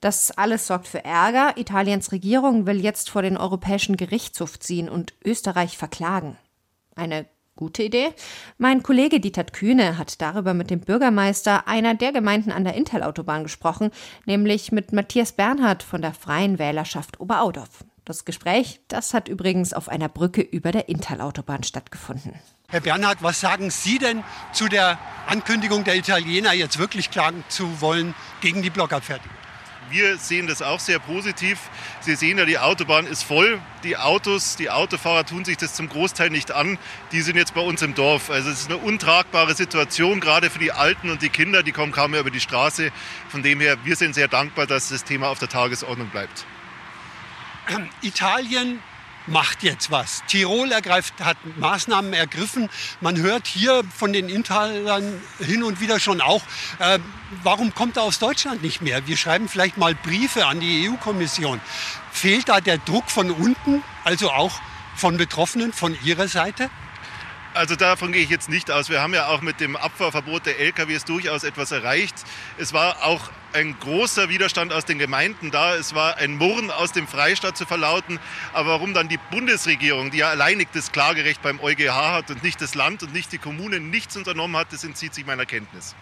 Das 0.00 0.30
alles 0.30 0.68
sorgt 0.68 0.86
für 0.86 1.04
Ärger. 1.04 1.56
Italiens 1.56 2.12
Regierung 2.12 2.66
will 2.66 2.80
jetzt 2.80 3.10
vor 3.10 3.22
den 3.22 3.36
Europäischen 3.36 3.96
Gerichtshof 3.96 4.60
ziehen 4.60 4.88
und 4.88 5.14
Österreich 5.24 5.76
verklagen. 5.76 6.36
Eine 6.94 7.26
Gute 7.58 7.82
Idee. 7.82 8.14
Mein 8.56 8.84
Kollege 8.84 9.18
Dieter 9.18 9.42
Kühne 9.42 9.98
hat 9.98 10.22
darüber 10.22 10.54
mit 10.54 10.70
dem 10.70 10.78
Bürgermeister 10.78 11.66
einer 11.66 11.96
der 11.96 12.12
Gemeinden 12.12 12.52
an 12.52 12.62
der 12.62 12.74
Intel-Autobahn 12.74 13.42
gesprochen, 13.42 13.90
nämlich 14.26 14.70
mit 14.70 14.92
Matthias 14.92 15.32
Bernhard 15.32 15.82
von 15.82 16.00
der 16.00 16.14
Freien 16.14 16.60
Wählerschaft 16.60 17.18
Oberaudorf. 17.18 17.84
Das 18.04 18.24
Gespräch, 18.24 18.78
das 18.86 19.12
hat 19.12 19.26
übrigens 19.26 19.72
auf 19.72 19.88
einer 19.88 20.08
Brücke 20.08 20.40
über 20.40 20.70
der 20.70 20.88
Intel-Autobahn 20.88 21.64
stattgefunden. 21.64 22.34
Herr 22.68 22.80
Bernhard, 22.80 23.24
was 23.24 23.40
sagen 23.40 23.70
Sie 23.70 23.98
denn 23.98 24.22
zu 24.52 24.68
der 24.68 24.96
Ankündigung 25.26 25.82
der 25.82 25.96
Italiener, 25.96 26.52
jetzt 26.52 26.78
wirklich 26.78 27.10
klagen 27.10 27.42
zu 27.48 27.80
wollen 27.80 28.14
gegen 28.40 28.62
die 28.62 28.70
Blockabfertigung? 28.70 29.36
Wir 29.90 30.18
sehen 30.18 30.46
das 30.46 30.62
auch 30.62 30.80
sehr 30.80 30.98
positiv. 30.98 31.58
Sie 32.00 32.14
sehen 32.14 32.38
ja, 32.38 32.44
die 32.44 32.58
Autobahn 32.58 33.06
ist 33.06 33.22
voll. 33.22 33.60
Die 33.84 33.96
Autos, 33.96 34.56
die 34.56 34.70
Autofahrer 34.70 35.24
tun 35.24 35.44
sich 35.44 35.56
das 35.56 35.74
zum 35.74 35.88
Großteil 35.88 36.30
nicht 36.30 36.52
an. 36.52 36.78
Die 37.12 37.20
sind 37.20 37.36
jetzt 37.36 37.54
bei 37.54 37.60
uns 37.60 37.82
im 37.82 37.94
Dorf. 37.94 38.30
Also 38.30 38.50
es 38.50 38.60
ist 38.60 38.70
eine 38.70 38.78
untragbare 38.78 39.54
Situation, 39.54 40.20
gerade 40.20 40.50
für 40.50 40.58
die 40.58 40.72
Alten 40.72 41.10
und 41.10 41.22
die 41.22 41.28
Kinder, 41.28 41.62
die 41.62 41.72
kommen 41.72 41.92
kaum 41.92 42.10
mehr 42.10 42.20
über 42.20 42.30
die 42.30 42.40
Straße. 42.40 42.90
Von 43.28 43.42
dem 43.42 43.60
her, 43.60 43.76
wir 43.84 43.96
sind 43.96 44.14
sehr 44.14 44.28
dankbar, 44.28 44.66
dass 44.66 44.88
das 44.88 45.04
Thema 45.04 45.28
auf 45.28 45.38
der 45.38 45.48
Tagesordnung 45.48 46.08
bleibt. 46.08 46.44
Italien 48.02 48.80
macht 49.28 49.62
jetzt 49.62 49.90
was. 49.90 50.22
Tirol 50.26 50.72
ergreift, 50.72 51.14
hat 51.20 51.36
Maßnahmen 51.56 52.12
ergriffen. 52.12 52.68
Man 53.00 53.16
hört 53.18 53.46
hier 53.46 53.82
von 53.96 54.12
den 54.12 54.28
Intalern 54.28 55.20
hin 55.38 55.62
und 55.62 55.80
wieder 55.80 56.00
schon 56.00 56.20
auch, 56.20 56.42
äh, 56.78 56.98
warum 57.42 57.74
kommt 57.74 57.96
er 57.96 58.02
aus 58.02 58.18
Deutschland 58.18 58.62
nicht 58.62 58.82
mehr? 58.82 59.06
Wir 59.06 59.16
schreiben 59.16 59.48
vielleicht 59.48 59.76
mal 59.76 59.94
Briefe 59.94 60.46
an 60.46 60.60
die 60.60 60.88
EU-Kommission. 60.88 61.60
Fehlt 62.10 62.48
da 62.48 62.60
der 62.60 62.78
Druck 62.78 63.10
von 63.10 63.30
unten, 63.30 63.82
also 64.04 64.30
auch 64.30 64.60
von 64.96 65.16
Betroffenen, 65.16 65.72
von 65.72 65.96
Ihrer 66.04 66.28
Seite? 66.28 66.70
Also 67.58 67.74
davon 67.74 68.12
gehe 68.12 68.22
ich 68.22 68.30
jetzt 68.30 68.48
nicht 68.48 68.70
aus. 68.70 68.88
Wir 68.88 69.02
haben 69.02 69.14
ja 69.14 69.26
auch 69.26 69.40
mit 69.40 69.58
dem 69.58 69.74
Abfahrverbot 69.74 70.46
der 70.46 70.60
LKWs 70.60 71.04
durchaus 71.04 71.42
etwas 71.42 71.72
erreicht. 71.72 72.14
Es 72.56 72.72
war 72.72 73.02
auch 73.02 73.32
ein 73.52 73.76
großer 73.80 74.28
Widerstand 74.28 74.72
aus 74.72 74.84
den 74.84 75.00
Gemeinden 75.00 75.50
da. 75.50 75.74
Es 75.74 75.92
war 75.92 76.18
ein 76.18 76.36
Murren 76.36 76.70
aus 76.70 76.92
dem 76.92 77.08
Freistaat 77.08 77.56
zu 77.56 77.66
verlauten. 77.66 78.20
Aber 78.52 78.68
warum 78.68 78.94
dann 78.94 79.08
die 79.08 79.18
Bundesregierung, 79.32 80.12
die 80.12 80.18
ja 80.18 80.28
alleinig 80.28 80.68
das 80.72 80.92
Klagerecht 80.92 81.42
beim 81.42 81.58
EuGH 81.58 82.12
hat 82.12 82.30
und 82.30 82.44
nicht 82.44 82.62
das 82.62 82.76
Land 82.76 83.02
und 83.02 83.12
nicht 83.12 83.32
die 83.32 83.38
Kommunen, 83.38 83.90
nichts 83.90 84.16
unternommen 84.16 84.56
hat, 84.56 84.72
das 84.72 84.84
entzieht 84.84 85.12
sich 85.12 85.26
meiner 85.26 85.44
Kenntnis. 85.44 85.96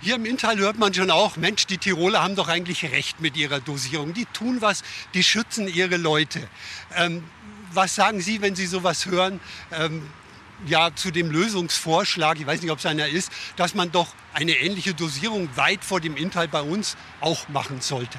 Hier 0.00 0.14
im 0.14 0.24
Inntal 0.24 0.56
hört 0.58 0.78
man 0.78 0.94
schon 0.94 1.10
auch, 1.10 1.36
Mensch, 1.36 1.66
die 1.66 1.76
Tiroler 1.76 2.22
haben 2.22 2.34
doch 2.36 2.48
eigentlich 2.48 2.84
recht 2.92 3.20
mit 3.20 3.36
ihrer 3.36 3.58
Dosierung. 3.58 4.14
Die 4.14 4.26
tun 4.26 4.62
was, 4.62 4.84
die 5.12 5.24
schützen 5.24 5.66
ihre 5.66 5.96
Leute. 5.96 6.48
Ähm, 6.94 7.24
was 7.72 7.94
sagen 7.94 8.20
Sie, 8.20 8.40
wenn 8.40 8.54
Sie 8.54 8.66
sowas 8.66 9.06
hören? 9.06 9.40
Ähm, 9.72 10.02
ja, 10.66 10.94
zu 10.94 11.10
dem 11.10 11.30
Lösungsvorschlag, 11.30 12.40
ich 12.40 12.46
weiß 12.46 12.62
nicht, 12.62 12.70
ob 12.70 12.78
es 12.78 12.86
einer 12.86 13.06
ist, 13.06 13.30
dass 13.56 13.74
man 13.74 13.92
doch 13.92 14.08
eine 14.34 14.52
ähnliche 14.52 14.94
Dosierung 14.94 15.48
weit 15.56 15.84
vor 15.84 16.00
dem 16.00 16.16
Inhalt 16.16 16.50
bei 16.50 16.62
uns 16.62 16.96
auch 17.20 17.48
machen 17.48 17.80
sollte. 17.80 18.18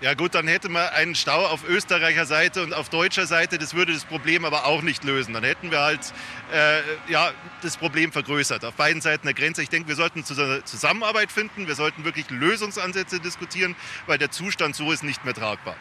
Ja 0.00 0.12
gut, 0.12 0.34
dann 0.34 0.48
hätte 0.48 0.68
man 0.68 0.88
einen 0.88 1.14
Stau 1.14 1.46
auf 1.46 1.66
Österreicher 1.66 2.26
Seite 2.26 2.62
und 2.62 2.74
auf 2.74 2.90
deutscher 2.90 3.26
Seite. 3.26 3.56
Das 3.56 3.72
würde 3.72 3.94
das 3.94 4.04
Problem 4.04 4.44
aber 4.44 4.66
auch 4.66 4.82
nicht 4.82 5.02
lösen. 5.04 5.32
Dann 5.32 5.44
hätten 5.44 5.70
wir 5.70 5.80
halt 5.80 6.12
äh, 6.52 6.80
ja, 7.10 7.32
das 7.62 7.78
Problem 7.78 8.12
vergrößert 8.12 8.64
auf 8.66 8.74
beiden 8.74 9.00
Seiten 9.00 9.26
der 9.26 9.32
Grenze. 9.32 9.62
Ich 9.62 9.70
denke, 9.70 9.88
wir 9.88 9.96
sollten 9.96 10.22
Zusammenarbeit 10.24 11.32
finden. 11.32 11.68
Wir 11.68 11.74
sollten 11.74 12.04
wirklich 12.04 12.28
Lösungsansätze 12.28 13.18
diskutieren, 13.20 13.76
weil 14.06 14.18
der 14.18 14.30
Zustand 14.30 14.76
so 14.76 14.92
ist 14.92 15.04
nicht 15.04 15.24
mehr 15.24 15.32
tragbar. 15.32 15.76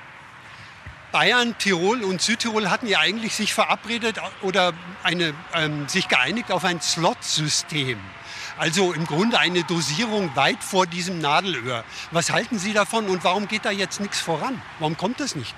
Bayern, 1.13 1.55
Tirol 1.59 2.03
und 2.03 2.23
Südtirol 2.23 2.71
hatten 2.71 2.87
ja 2.87 2.99
eigentlich 2.99 3.35
sich 3.35 3.53
verabredet 3.53 4.19
oder 4.41 4.73
eine, 5.03 5.35
ähm, 5.53 5.87
sich 5.87 6.07
geeinigt 6.07 6.51
auf 6.51 6.65
ein 6.65 6.81
Slot-System. 6.81 7.99
Also 8.57 8.93
im 8.93 9.05
Grunde 9.05 9.39
eine 9.39 9.63
Dosierung 9.63 10.35
weit 10.35 10.63
vor 10.63 10.87
diesem 10.87 11.19
Nadelöhr. 11.19 11.83
Was 12.11 12.31
halten 12.31 12.57
Sie 12.57 12.73
davon 12.73 13.07
und 13.07 13.23
warum 13.23 13.47
geht 13.47 13.63
da 13.63 13.71
jetzt 13.71 13.99
nichts 13.99 14.19
voran? 14.19 14.59
Warum 14.79 14.97
kommt 14.97 15.19
das 15.19 15.35
nicht? 15.35 15.55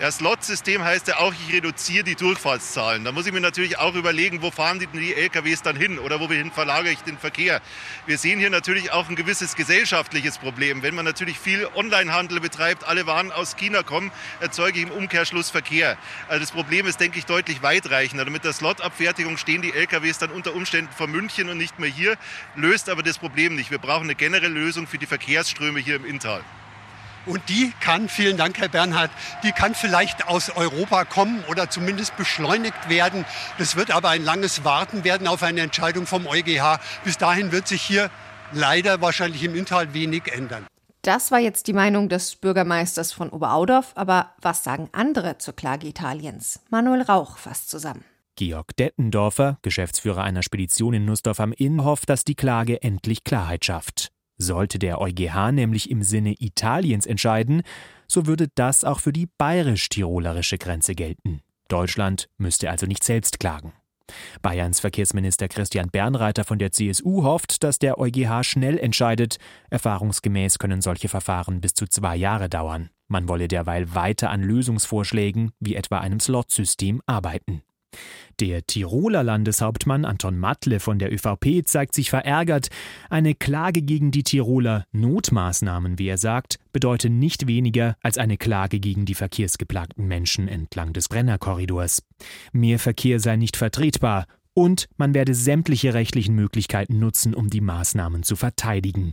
Ja, 0.00 0.12
Slot-System 0.12 0.84
heißt 0.84 1.08
ja 1.08 1.16
auch, 1.18 1.32
ich 1.32 1.52
reduziere 1.52 2.04
die 2.04 2.14
Durchfahrtszahlen. 2.14 3.02
Da 3.02 3.10
muss 3.10 3.26
ich 3.26 3.32
mir 3.32 3.40
natürlich 3.40 3.78
auch 3.78 3.96
überlegen, 3.96 4.42
wo 4.42 4.52
fahren 4.52 4.78
die, 4.78 4.86
die 4.86 5.12
LKWs 5.12 5.62
dann 5.62 5.74
hin 5.74 5.98
oder 5.98 6.20
wohin 6.20 6.52
verlagere 6.52 6.92
ich 6.92 7.00
den 7.00 7.18
Verkehr. 7.18 7.60
Wir 8.06 8.16
sehen 8.16 8.38
hier 8.38 8.50
natürlich 8.50 8.92
auch 8.92 9.08
ein 9.08 9.16
gewisses 9.16 9.56
gesellschaftliches 9.56 10.38
Problem. 10.38 10.84
Wenn 10.84 10.94
man 10.94 11.04
natürlich 11.04 11.40
viel 11.40 11.66
Onlinehandel 11.74 12.38
betreibt, 12.38 12.86
alle 12.86 13.08
Waren 13.08 13.32
aus 13.32 13.56
China 13.56 13.82
kommen, 13.82 14.12
erzeuge 14.38 14.78
ich 14.78 14.84
im 14.84 14.92
Umkehrschluss 14.92 15.50
Verkehr. 15.50 15.98
Also 16.28 16.42
das 16.42 16.52
Problem 16.52 16.86
ist, 16.86 17.00
denke 17.00 17.18
ich, 17.18 17.26
deutlich 17.26 17.64
weitreichender. 17.64 18.24
Mit 18.30 18.44
der 18.44 18.52
Slot-Abfertigung 18.52 19.36
stehen 19.36 19.62
die 19.62 19.72
LKWs 19.72 20.18
dann 20.18 20.30
unter 20.30 20.54
Umständen 20.54 20.92
vor 20.92 21.08
München 21.08 21.48
und 21.48 21.58
nicht 21.58 21.80
mehr 21.80 21.90
hier, 21.90 22.16
löst 22.54 22.88
aber 22.88 23.02
das 23.02 23.18
Problem 23.18 23.56
nicht. 23.56 23.72
Wir 23.72 23.78
brauchen 23.78 24.04
eine 24.04 24.14
generelle 24.14 24.54
Lösung 24.54 24.86
für 24.86 24.98
die 24.98 25.06
Verkehrsströme 25.06 25.80
hier 25.80 25.96
im 25.96 26.04
Inntal. 26.04 26.44
Und 27.28 27.42
die 27.48 27.72
kann, 27.80 28.08
vielen 28.08 28.38
Dank, 28.38 28.58
Herr 28.58 28.68
Bernhard, 28.68 29.10
die 29.42 29.52
kann 29.52 29.74
vielleicht 29.74 30.26
aus 30.28 30.50
Europa 30.56 31.04
kommen 31.04 31.44
oder 31.50 31.68
zumindest 31.68 32.16
beschleunigt 32.16 32.88
werden. 32.88 33.26
Das 33.58 33.76
wird 33.76 33.90
aber 33.90 34.08
ein 34.08 34.24
langes 34.24 34.64
Warten 34.64 35.04
werden 35.04 35.26
auf 35.26 35.42
eine 35.42 35.60
Entscheidung 35.60 36.06
vom 36.06 36.26
EuGH. 36.26 36.80
Bis 37.04 37.18
dahin 37.18 37.52
wird 37.52 37.68
sich 37.68 37.82
hier 37.82 38.10
leider 38.52 39.02
wahrscheinlich 39.02 39.44
im 39.44 39.54
Inntal 39.54 39.92
wenig 39.92 40.32
ändern. 40.32 40.66
Das 41.02 41.30
war 41.30 41.38
jetzt 41.38 41.68
die 41.68 41.72
Meinung 41.72 42.08
des 42.08 42.36
Bürgermeisters 42.36 43.12
von 43.12 43.30
Oberaudorf. 43.30 43.92
Aber 43.94 44.32
was 44.40 44.64
sagen 44.64 44.88
andere 44.92 45.38
zur 45.38 45.54
Klage 45.54 45.86
Italiens? 45.86 46.60
Manuel 46.70 47.02
Rauch 47.02 47.38
fasst 47.38 47.70
zusammen. 47.70 48.04
Georg 48.36 48.76
Dettendorfer, 48.76 49.58
Geschäftsführer 49.62 50.22
einer 50.22 50.42
Spedition 50.42 50.94
in 50.94 51.04
Nussdorf 51.04 51.40
am 51.40 51.52
Inn, 51.52 51.84
hofft, 51.84 52.08
dass 52.08 52.24
die 52.24 52.36
Klage 52.36 52.82
endlich 52.82 53.24
Klarheit 53.24 53.64
schafft. 53.64 54.12
Sollte 54.38 54.78
der 54.78 55.00
EuGH 55.00 55.52
nämlich 55.52 55.90
im 55.90 56.02
Sinne 56.02 56.34
Italiens 56.38 57.06
entscheiden, 57.06 57.62
so 58.06 58.26
würde 58.26 58.48
das 58.54 58.84
auch 58.84 59.00
für 59.00 59.12
die 59.12 59.26
bayerisch-tirolerische 59.26 60.58
Grenze 60.58 60.94
gelten. 60.94 61.40
Deutschland 61.68 62.28
müsste 62.38 62.70
also 62.70 62.86
nicht 62.86 63.04
selbst 63.04 63.40
klagen. 63.40 63.72
Bayerns 64.40 64.80
Verkehrsminister 64.80 65.48
Christian 65.48 65.90
Bernreiter 65.90 66.44
von 66.44 66.58
der 66.58 66.72
CSU 66.72 67.24
hofft, 67.24 67.62
dass 67.62 67.78
der 67.78 67.98
EuGH 67.98 68.42
schnell 68.42 68.78
entscheidet. 68.78 69.36
Erfahrungsgemäß 69.70 70.58
können 70.58 70.80
solche 70.80 71.08
Verfahren 71.08 71.60
bis 71.60 71.74
zu 71.74 71.86
zwei 71.86 72.16
Jahre 72.16 72.48
dauern. 72.48 72.90
Man 73.08 73.28
wolle 73.28 73.48
derweil 73.48 73.94
weiter 73.94 74.30
an 74.30 74.42
Lösungsvorschlägen 74.42 75.52
wie 75.60 75.74
etwa 75.74 75.98
einem 75.98 76.20
Slot-System 76.20 77.02
arbeiten. 77.06 77.62
Der 78.40 78.64
Tiroler 78.64 79.24
Landeshauptmann 79.24 80.04
Anton 80.04 80.38
Matle 80.38 80.78
von 80.78 81.00
der 81.00 81.12
ÖVP 81.12 81.66
zeigt 81.66 81.94
sich 81.94 82.10
verärgert. 82.10 82.68
Eine 83.10 83.34
Klage 83.34 83.82
gegen 83.82 84.12
die 84.12 84.22
Tiroler 84.22 84.84
Notmaßnahmen, 84.92 85.98
wie 85.98 86.06
er 86.06 86.18
sagt, 86.18 86.58
bedeutet 86.72 87.10
nicht 87.10 87.48
weniger 87.48 87.96
als 88.00 88.16
eine 88.16 88.36
Klage 88.36 88.78
gegen 88.78 89.06
die 89.06 89.14
verkehrsgeplagten 89.14 90.06
Menschen 90.06 90.46
entlang 90.46 90.92
des 90.92 91.08
Brennerkorridors. 91.08 92.02
Mehr 92.52 92.78
Verkehr 92.78 93.18
sei 93.18 93.36
nicht 93.36 93.56
vertretbar 93.56 94.26
und 94.54 94.88
man 94.96 95.14
werde 95.14 95.34
sämtliche 95.34 95.94
rechtlichen 95.94 96.34
Möglichkeiten 96.34 96.98
nutzen, 96.98 97.34
um 97.34 97.48
die 97.48 97.60
Maßnahmen 97.60 98.24
zu 98.24 98.34
verteidigen. 98.34 99.12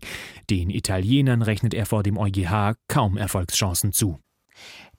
Den 0.50 0.70
Italienern 0.70 1.42
rechnet 1.44 1.74
er 1.74 1.86
vor 1.86 2.04
dem 2.04 2.18
EuGH 2.18 2.76
kaum 2.88 3.18
Erfolgschancen 3.18 3.92
zu. 3.92 4.20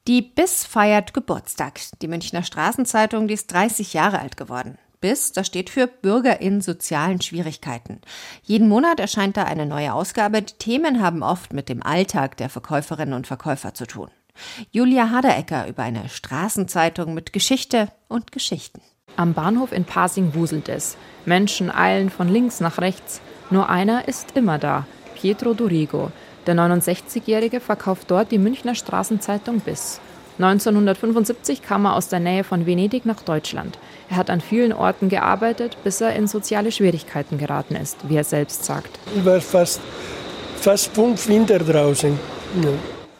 Die 0.06 0.22
BIS 0.22 0.64
feiert 0.64 1.14
Geburtstag. 1.14 1.80
Die 2.00 2.06
Münchner 2.06 2.44
Straßenzeitung, 2.44 3.26
die 3.26 3.34
ist 3.34 3.52
30 3.52 3.92
Jahre 3.92 4.20
alt 4.20 4.36
geworden. 4.36 4.78
BIS, 5.00 5.32
das 5.32 5.48
steht 5.48 5.68
für 5.68 5.88
Bürger 5.88 6.40
in 6.40 6.60
sozialen 6.60 7.20
Schwierigkeiten. 7.20 8.00
Jeden 8.44 8.68
Monat 8.68 9.00
erscheint 9.00 9.36
da 9.36 9.42
eine 9.42 9.66
neue 9.66 9.92
Ausgabe. 9.92 10.42
Die 10.42 10.54
Themen 10.54 11.02
haben 11.02 11.24
oft 11.24 11.52
mit 11.52 11.68
dem 11.68 11.82
Alltag 11.82 12.36
der 12.36 12.48
Verkäuferinnen 12.48 13.14
und 13.14 13.26
Verkäufer 13.26 13.74
zu 13.74 13.84
tun. 13.84 14.08
Julia 14.70 15.10
Haderecker 15.10 15.66
über 15.66 15.82
eine 15.82 16.08
Straßenzeitung 16.08 17.12
mit 17.12 17.32
Geschichte 17.32 17.88
und 18.06 18.30
Geschichten. 18.30 18.82
Am 19.16 19.34
Bahnhof 19.34 19.72
in 19.72 19.84
Pasing 19.84 20.34
wuselt 20.34 20.68
es. 20.68 20.96
Menschen 21.24 21.68
eilen 21.68 22.10
von 22.10 22.28
links 22.28 22.60
nach 22.60 22.78
rechts. 22.78 23.20
Nur 23.50 23.68
einer 23.68 24.06
ist 24.06 24.36
immer 24.36 24.58
da, 24.58 24.86
Pietro 25.16 25.52
Dorigo. 25.52 26.12
Der 26.46 26.54
69-Jährige 26.54 27.58
verkauft 27.58 28.08
dort 28.08 28.30
die 28.30 28.38
Münchner 28.38 28.76
Straßenzeitung 28.76 29.58
Biss. 29.60 30.00
1975 30.38 31.62
kam 31.62 31.86
er 31.86 31.96
aus 31.96 32.08
der 32.08 32.20
Nähe 32.20 32.44
von 32.44 32.66
Venedig 32.66 33.04
nach 33.04 33.22
Deutschland. 33.22 33.78
Er 34.10 34.16
hat 34.16 34.30
an 34.30 34.40
vielen 34.40 34.72
Orten 34.72 35.08
gearbeitet, 35.08 35.76
bis 35.82 36.00
er 36.00 36.14
in 36.14 36.28
soziale 36.28 36.70
Schwierigkeiten 36.70 37.38
geraten 37.38 37.74
ist, 37.74 37.96
wie 38.08 38.16
er 38.16 38.22
selbst 38.22 38.64
sagt. 38.64 38.98
Ich 39.16 39.24
war 39.24 39.40
fast, 39.40 39.80
fast 40.56 40.94
fünf 40.94 41.26
Winter 41.26 41.58
draußen. 41.58 42.16
Ja. 42.62 42.70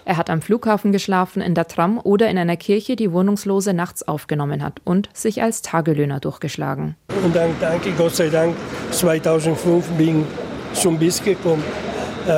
Er 0.05 0.19
hat 0.19 0.31
am 0.31 0.41
Flughafen 0.41 0.93
geschlafen, 0.93 1.43
in 1.43 1.55
der 1.55 1.67
Tram 1.67 1.99
oder 1.99 2.29
in 2.29 2.39
einer 2.39 2.57
Kirche, 2.57 2.95
die 2.95 3.11
Wohnungslose 3.11 3.73
nachts 3.75 4.07
aufgenommen 4.07 4.63
hat 4.63 4.81
und 4.85 5.09
sich 5.15 5.43
als 5.43 5.63
Tagelöhner 5.63 6.21
durchgeschlagen. 6.21 6.95
Und 7.25 7.35
dann 7.35 7.51
danke 7.61 7.91
Gott 7.93 8.15
sei 8.15 8.29
Dank 8.29 8.55
2005 8.93 9.89
bin 9.99 10.25
ich 10.73 10.81
zum 10.81 10.97
Biss 10.97 11.21
gekommen 11.25 11.65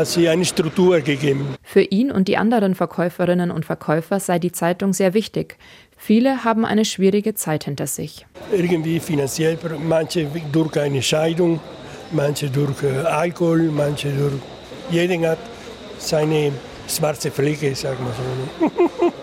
sie 0.05 0.29
eine 0.29 0.45
Struktur 0.45 1.01
gegeben. 1.01 1.57
Für 1.63 1.83
ihn 1.83 2.11
und 2.11 2.29
die 2.29 2.37
anderen 2.37 2.75
Verkäuferinnen 2.75 3.51
und 3.51 3.65
Verkäufer 3.65 4.21
sei 4.21 4.39
die 4.39 4.53
Zeitung 4.53 4.93
sehr 4.93 5.15
wichtig. 5.15 5.57
Viele 5.97 6.45
haben 6.45 6.65
eine 6.65 6.85
schwierige 6.85 7.35
Zeit 7.35 7.65
hinter 7.65 7.87
sich. 7.87 8.27
Irgendwie 8.53 9.01
finanziell, 9.01 9.59
manche 9.87 10.29
durch 10.53 10.79
eine 10.79 11.03
Scheidung, 11.03 11.61
manche 12.13 12.49
durch 12.51 12.83
äh, 12.83 13.07
Alkohol, 13.07 13.71
manche 13.73 14.11
durch. 14.11 14.41
Jeder 14.91 15.31
hat 15.31 15.39
seine 15.99 16.53
schwarze 16.89 17.31
Flecke, 17.31 17.75
sagen 17.75 17.99
wir 18.05 18.69
so. 18.71 19.13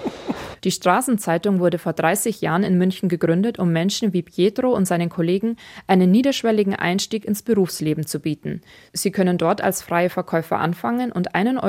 Die 0.66 0.72
Straßenzeitung 0.72 1.60
wurde 1.60 1.78
vor 1.78 1.94
30 1.94 2.42
Jahren 2.42 2.64
in 2.64 2.80
München 2.80 3.08
gegründet, 3.08 3.60
um 3.60 3.72
Menschen 3.72 4.14
wie 4.14 4.24
Pietro 4.24 4.74
und 4.74 4.88
seinen 4.88 5.10
Kollegen 5.10 5.58
einen 5.86 6.10
niederschwelligen 6.10 6.76
Einstieg 6.76 7.24
ins 7.24 7.44
Berufsleben 7.44 8.08
zu 8.08 8.20
bieten. 8.20 8.62
Sie 8.92 9.12
können 9.12 9.38
dort 9.38 9.62
als 9.62 9.84
freie 9.84 10.10
Verkäufer 10.10 10.58
anfangen 10.58 11.12
und 11.12 11.36
1,40 11.36 11.62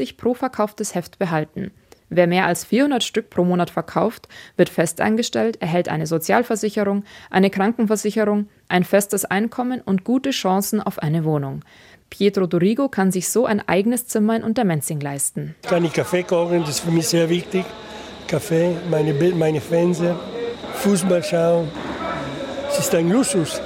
Euro 0.00 0.14
pro 0.16 0.32
verkauftes 0.32 0.94
Heft 0.94 1.18
behalten. 1.18 1.72
Wer 2.08 2.26
mehr 2.26 2.46
als 2.46 2.64
400 2.64 3.04
Stück 3.04 3.28
pro 3.28 3.44
Monat 3.44 3.68
verkauft, 3.68 4.28
wird 4.56 4.70
fest 4.70 5.02
eingestellt, 5.02 5.60
erhält 5.60 5.90
eine 5.90 6.06
Sozialversicherung, 6.06 7.04
eine 7.28 7.50
Krankenversicherung, 7.50 8.48
ein 8.68 8.84
festes 8.84 9.26
Einkommen 9.26 9.82
und 9.82 10.04
gute 10.04 10.30
Chancen 10.30 10.80
auf 10.80 11.00
eine 11.00 11.26
Wohnung. 11.26 11.66
Pietro 12.08 12.46
Dorigo 12.46 12.88
kann 12.88 13.12
sich 13.12 13.28
so 13.28 13.44
ein 13.44 13.68
eigenes 13.68 14.06
Zimmer 14.06 14.36
in 14.36 14.42
Untermenzing 14.42 15.00
leisten. 15.00 15.54
Kann 15.64 15.84
ich 15.84 15.92
Kaffee 15.92 16.22
kochen, 16.22 16.60
das 16.60 16.70
ist 16.70 16.80
für 16.80 16.90
mich 16.90 17.08
sehr 17.08 17.28
wichtig. 17.28 17.66
Kaffee, 18.28 18.76
meine, 18.90 19.14
meine 19.34 19.60
Fernseher, 19.60 20.14
Fußball 20.74 21.24
schauen. 21.24 21.68
Es 22.68 22.78
ist 22.78 22.94
ein 22.94 23.10
Luxus. 23.10 23.60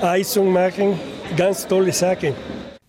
Heizung 0.00 0.52
machen, 0.52 0.98
ganz 1.36 1.66
tolle 1.66 1.92
Sache. 1.92 2.34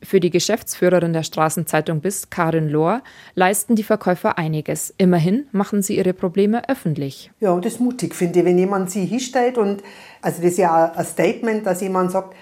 Für 0.01 0.21
die 0.21 0.29
Geschäftsführerin 0.29 1.11
der 1.11 1.23
Straßenzeitung 1.23 1.99
BIS, 1.99 2.29
Karin 2.29 2.69
Lohr, 2.69 3.01
leisten 3.35 3.75
die 3.75 3.83
Verkäufer 3.83 4.37
einiges. 4.37 4.93
Immerhin 4.97 5.47
machen 5.51 5.81
sie 5.81 5.97
ihre 5.97 6.13
Probleme 6.13 6.67
öffentlich. 6.69 7.29
Ja, 7.41 7.51
und 7.51 7.65
das 7.65 7.73
ist 7.73 7.79
mutig, 7.81 8.15
finde 8.15 8.39
ich, 8.39 8.45
wenn 8.45 8.57
jemand 8.57 8.89
sie 8.89 9.05
hinstellt. 9.05 9.57
Und, 9.57 9.83
also 10.21 10.41
das 10.41 10.51
ist 10.51 10.59
ja 10.59 10.93
ein 10.93 11.05
Statement, 11.05 11.65
dass 11.65 11.81
jemand 11.81 12.11
sagt, 12.11 12.35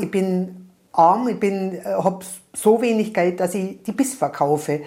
ich 0.00 0.10
bin 0.10 0.70
arm, 0.92 1.28
ich 1.28 1.42
äh, 1.42 1.82
habe 1.84 2.24
so 2.54 2.80
wenig 2.80 3.12
Geld, 3.12 3.40
dass 3.40 3.54
ich 3.54 3.82
die 3.82 3.92
BIS 3.92 4.14
verkaufe. 4.14 4.80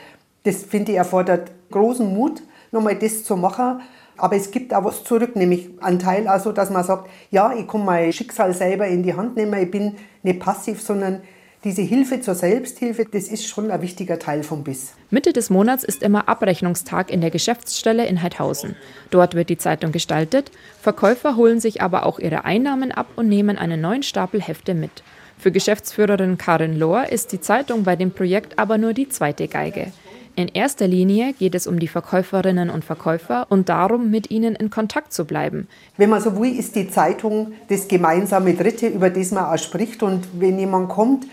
Das 0.44 0.64
finde 0.64 0.94
ich 0.94 0.98
erfordert 0.98 1.52
großen 1.70 2.12
Mut 2.12 2.42
nochmal 2.72 2.96
das 2.96 3.24
zu 3.24 3.36
machen. 3.36 3.82
Aber 4.18 4.36
es 4.36 4.52
gibt 4.52 4.74
auch 4.74 4.86
was 4.86 5.04
zurück, 5.04 5.36
nämlich 5.36 5.70
einen 5.82 6.00
Teil 6.00 6.28
also, 6.28 6.52
dass 6.52 6.70
man 6.70 6.84
sagt, 6.84 7.10
ja, 7.32 7.54
ich 7.54 7.68
kann 7.68 7.84
mein 7.84 8.14
Schicksal 8.14 8.54
selber 8.54 8.88
in 8.88 9.04
die 9.04 9.14
Hand 9.14 9.36
nehmen, 9.36 9.62
ich 9.62 9.70
bin 9.70 9.96
nicht 10.24 10.40
passiv, 10.40 10.82
sondern 10.82 11.22
diese 11.66 11.82
Hilfe 11.82 12.22
zur 12.22 12.36
Selbsthilfe, 12.36 13.06
das 13.12 13.28
ist 13.28 13.48
schon 13.48 13.72
ein 13.72 13.82
wichtiger 13.82 14.20
Teil 14.20 14.44
vom 14.44 14.64
Biss. 14.64 14.94
Mitte 15.10 15.34
des 15.34 15.50
Monats 15.50 15.84
ist 15.84 16.04
immer 16.04 16.30
Abrechnungstag 16.30 17.10
in 17.10 17.22
der 17.22 17.32
Geschäftsstelle 17.32 18.06
in 18.06 18.22
Heidhausen. 18.22 18.76
Dort 19.10 19.34
wird 19.34 19.50
die 19.50 19.58
Zeitung 19.58 19.92
gestaltet. 19.92 20.52
Verkäufer 20.80 21.36
holen 21.36 21.60
sich 21.60 21.82
aber 21.82 22.06
auch 22.06 22.20
ihre 22.20 22.46
Einnahmen 22.46 22.92
ab 22.92 23.08
und 23.16 23.28
nehmen 23.28 23.58
einen 23.58 23.82
neuen 23.82 24.04
Stapel 24.04 24.42
Hefte 24.42 24.76
mit. 24.76 25.04
Für 25.40 25.52
Geschäftsführerin 25.52 26.38
Karin 26.38 26.78
Lohr 26.78 27.10
ist 27.10 27.32
die 27.32 27.42
Zeitung 27.42 27.84
bei 27.84 27.96
dem 27.96 28.12
Projekt 28.12 28.60
aber 28.60 28.78
nur 28.78 28.94
die 28.94 29.10
zweite 29.10 29.48
Geige. 29.48 29.92
In 30.38 30.50
erster 30.50 30.86
Linie 30.86 31.32
geht 31.32 31.56
es 31.56 31.66
um 31.66 31.80
die 31.80 31.88
Verkäuferinnen 31.88 32.70
und 32.70 32.84
Verkäufer 32.84 33.48
und 33.50 33.70
darum, 33.70 34.12
mit 34.12 34.32
ihnen 34.32 34.54
in 34.56 34.70
Kontakt 34.70 35.14
zu 35.14 35.24
bleiben. 35.24 35.70
Wenn 35.96 36.10
man 36.10 36.22
so 36.22 36.38
will, 36.38 36.60
ist 36.60 36.76
die 36.76 36.90
Zeitung 36.90 37.54
das 37.70 37.88
gemeinsame 37.88 38.54
Dritte, 38.54 38.88
über 38.88 39.10
das 39.10 39.32
man 39.32 39.46
auch 39.46 39.58
spricht. 39.58 40.04
Und 40.04 40.28
wenn 40.38 40.60
jemand 40.60 40.90
kommt, 40.90 41.26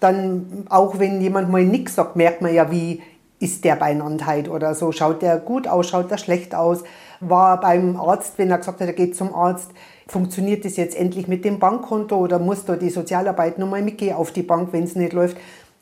dann 0.00 0.66
auch 0.70 0.98
wenn 0.98 1.20
jemand 1.20 1.50
mal 1.50 1.64
nichts 1.64 1.94
sagt, 1.94 2.16
merkt 2.16 2.42
man 2.42 2.52
ja, 2.52 2.68
wie 2.70 3.00
ist 3.38 3.64
der 3.64 3.76
Beinandheit 3.76 4.48
oder 4.48 4.74
so. 4.74 4.90
Schaut 4.90 5.22
der 5.22 5.36
gut 5.38 5.68
aus, 5.68 5.88
schaut 5.88 6.10
der 6.10 6.18
schlecht 6.18 6.52
aus? 6.52 6.82
War 7.20 7.60
beim 7.60 7.96
Arzt, 7.96 8.34
wenn 8.38 8.50
er 8.50 8.58
gesagt 8.58 8.80
hat, 8.80 8.88
er 8.88 8.92
geht 8.92 9.16
zum 9.16 9.34
Arzt, 9.34 9.70
funktioniert 10.08 10.64
das 10.64 10.76
jetzt 10.76 10.96
endlich 10.96 11.28
mit 11.28 11.44
dem 11.44 11.60
Bankkonto 11.60 12.16
oder 12.16 12.40
muss 12.40 12.64
da 12.64 12.74
die 12.74 12.90
Sozialarbeit 12.90 13.58
nochmal 13.58 13.82
mitgehen 13.82 14.16
auf 14.16 14.32
die 14.32 14.42
Bank, 14.42 14.72
wenn 14.72 14.82
es 14.82 14.96
nicht 14.96 15.12
läuft? 15.12 15.36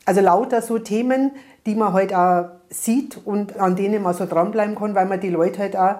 Also 0.07 0.21
lauter 0.21 0.61
so 0.61 0.79
Themen, 0.79 1.31
die 1.65 1.75
man 1.75 1.91
halt 1.91 2.15
auch 2.15 2.45
sieht 2.69 3.19
und 3.25 3.59
an 3.59 3.75
denen 3.75 4.01
man 4.01 4.13
so 4.13 4.25
dranbleiben 4.25 4.75
kann, 4.75 4.95
weil 4.95 5.05
man 5.05 5.19
die 5.19 5.29
Leute 5.29 5.59
halt 5.59 5.75
auch 5.75 5.95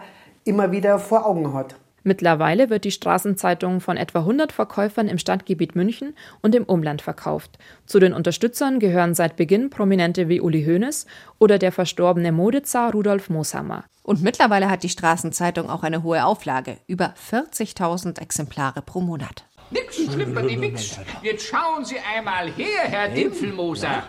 immer 0.45 0.71
wieder 0.71 0.97
vor 0.97 1.25
Augen 1.25 1.53
hat. 1.53 1.75
Mittlerweile 2.03 2.69
wird 2.69 2.85
die 2.85 2.91
Straßenzeitung 2.91 3.81
von 3.81 3.97
etwa 3.97 4.19
100 4.19 4.53
Verkäufern 4.53 5.09
im 5.09 5.17
Stadtgebiet 5.17 5.75
München 5.75 6.15
und 6.41 6.55
im 6.55 6.63
Umland 6.63 7.01
verkauft. 7.01 7.59
Zu 7.85 7.99
den 7.99 8.13
Unterstützern 8.13 8.79
gehören 8.79 9.13
seit 9.13 9.35
Beginn 9.35 9.69
Prominente 9.69 10.29
wie 10.29 10.39
Uli 10.39 10.63
Hoeneß 10.63 11.05
oder 11.37 11.59
der 11.59 11.73
verstorbene 11.73 12.31
Modezar 12.31 12.93
Rudolf 12.93 13.29
Mooshammer. 13.29 13.83
Und 14.03 14.23
mittlerweile 14.23 14.69
hat 14.69 14.83
die 14.83 14.89
Straßenzeitung 14.89 15.69
auch 15.69 15.83
eine 15.83 16.01
hohe 16.01 16.23
Auflage, 16.23 16.77
über 16.87 17.13
40.000 17.29 18.21
Exemplare 18.21 18.81
pro 18.81 19.01
Monat. 19.01 19.43
Nix, 19.69 19.95
Schlipperdi, 19.95 20.55
nix. 20.55 20.97
Jetzt 21.21 21.45
schauen 21.47 21.83
Sie 21.83 21.97
einmal 21.99 22.49
her, 22.51 22.83
Herr 22.83 23.09
Dipfelmoser. 23.09 24.03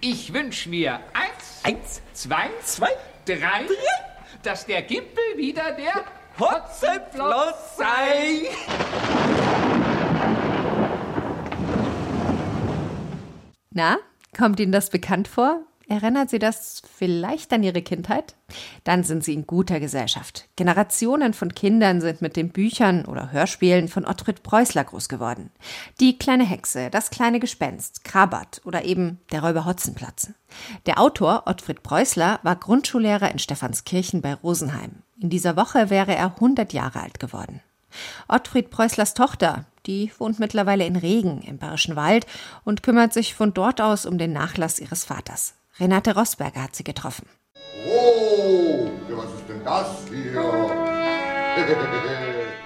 Ich 0.00 0.32
wünsche 0.32 0.68
mir 0.68 0.98
eins, 1.12 1.60
eins, 1.62 2.02
zwei, 2.12 2.48
zwei, 2.64 2.90
drei, 3.24 3.36
drei, 3.36 3.66
dass 4.42 4.66
der 4.66 4.82
Gimpel 4.82 5.22
wieder 5.36 5.72
der 5.72 6.04
Hotzenplotz 6.38 7.76
sei. 7.76 8.48
Na, 13.70 13.98
kommt 14.36 14.58
Ihnen 14.58 14.72
das 14.72 14.90
bekannt 14.90 15.28
vor? 15.28 15.69
Erinnert 15.90 16.30
Sie 16.30 16.38
das 16.38 16.82
vielleicht 16.96 17.52
an 17.52 17.64
Ihre 17.64 17.82
Kindheit? 17.82 18.36
Dann 18.84 19.02
sind 19.02 19.24
Sie 19.24 19.34
in 19.34 19.48
guter 19.48 19.80
Gesellschaft. 19.80 20.48
Generationen 20.54 21.34
von 21.34 21.52
Kindern 21.52 22.00
sind 22.00 22.22
mit 22.22 22.36
den 22.36 22.50
Büchern 22.50 23.04
oder 23.06 23.32
Hörspielen 23.32 23.88
von 23.88 24.06
Ottfried 24.06 24.44
Preußler 24.44 24.84
groß 24.84 25.08
geworden. 25.08 25.50
Die 25.98 26.16
kleine 26.16 26.44
Hexe, 26.44 26.90
das 26.90 27.10
kleine 27.10 27.40
Gespenst, 27.40 28.04
Krabat 28.04 28.60
oder 28.64 28.84
eben 28.84 29.18
der 29.32 29.42
Räuber 29.42 29.64
Hotzenplatzen. 29.64 30.36
Der 30.86 31.00
Autor 31.00 31.42
Ottfried 31.46 31.82
Preußler 31.82 32.38
war 32.44 32.54
Grundschullehrer 32.54 33.32
in 33.32 33.40
Stephanskirchen 33.40 34.22
bei 34.22 34.34
Rosenheim. 34.34 35.02
In 35.18 35.28
dieser 35.28 35.56
Woche 35.56 35.90
wäre 35.90 36.14
er 36.14 36.36
100 36.36 36.72
Jahre 36.72 37.00
alt 37.00 37.18
geworden. 37.18 37.62
Ottfried 38.28 38.70
Preußlers 38.70 39.14
Tochter, 39.14 39.64
die 39.86 40.12
wohnt 40.20 40.38
mittlerweile 40.38 40.86
in 40.86 40.94
Regen 40.94 41.42
im 41.42 41.58
Bayerischen 41.58 41.96
Wald 41.96 42.26
und 42.62 42.84
kümmert 42.84 43.12
sich 43.12 43.34
von 43.34 43.52
dort 43.52 43.80
aus 43.80 44.06
um 44.06 44.18
den 44.18 44.32
Nachlass 44.32 44.78
ihres 44.78 45.04
Vaters. 45.04 45.54
Renate 45.80 46.14
Rosberger 46.14 46.64
hat 46.64 46.76
sie 46.76 46.84
getroffen. 46.84 47.26
Oh, 47.88 48.90
was 49.08 49.24
ist 49.24 49.48
denn 49.48 49.64
das 49.64 49.86
hier? 50.10 50.42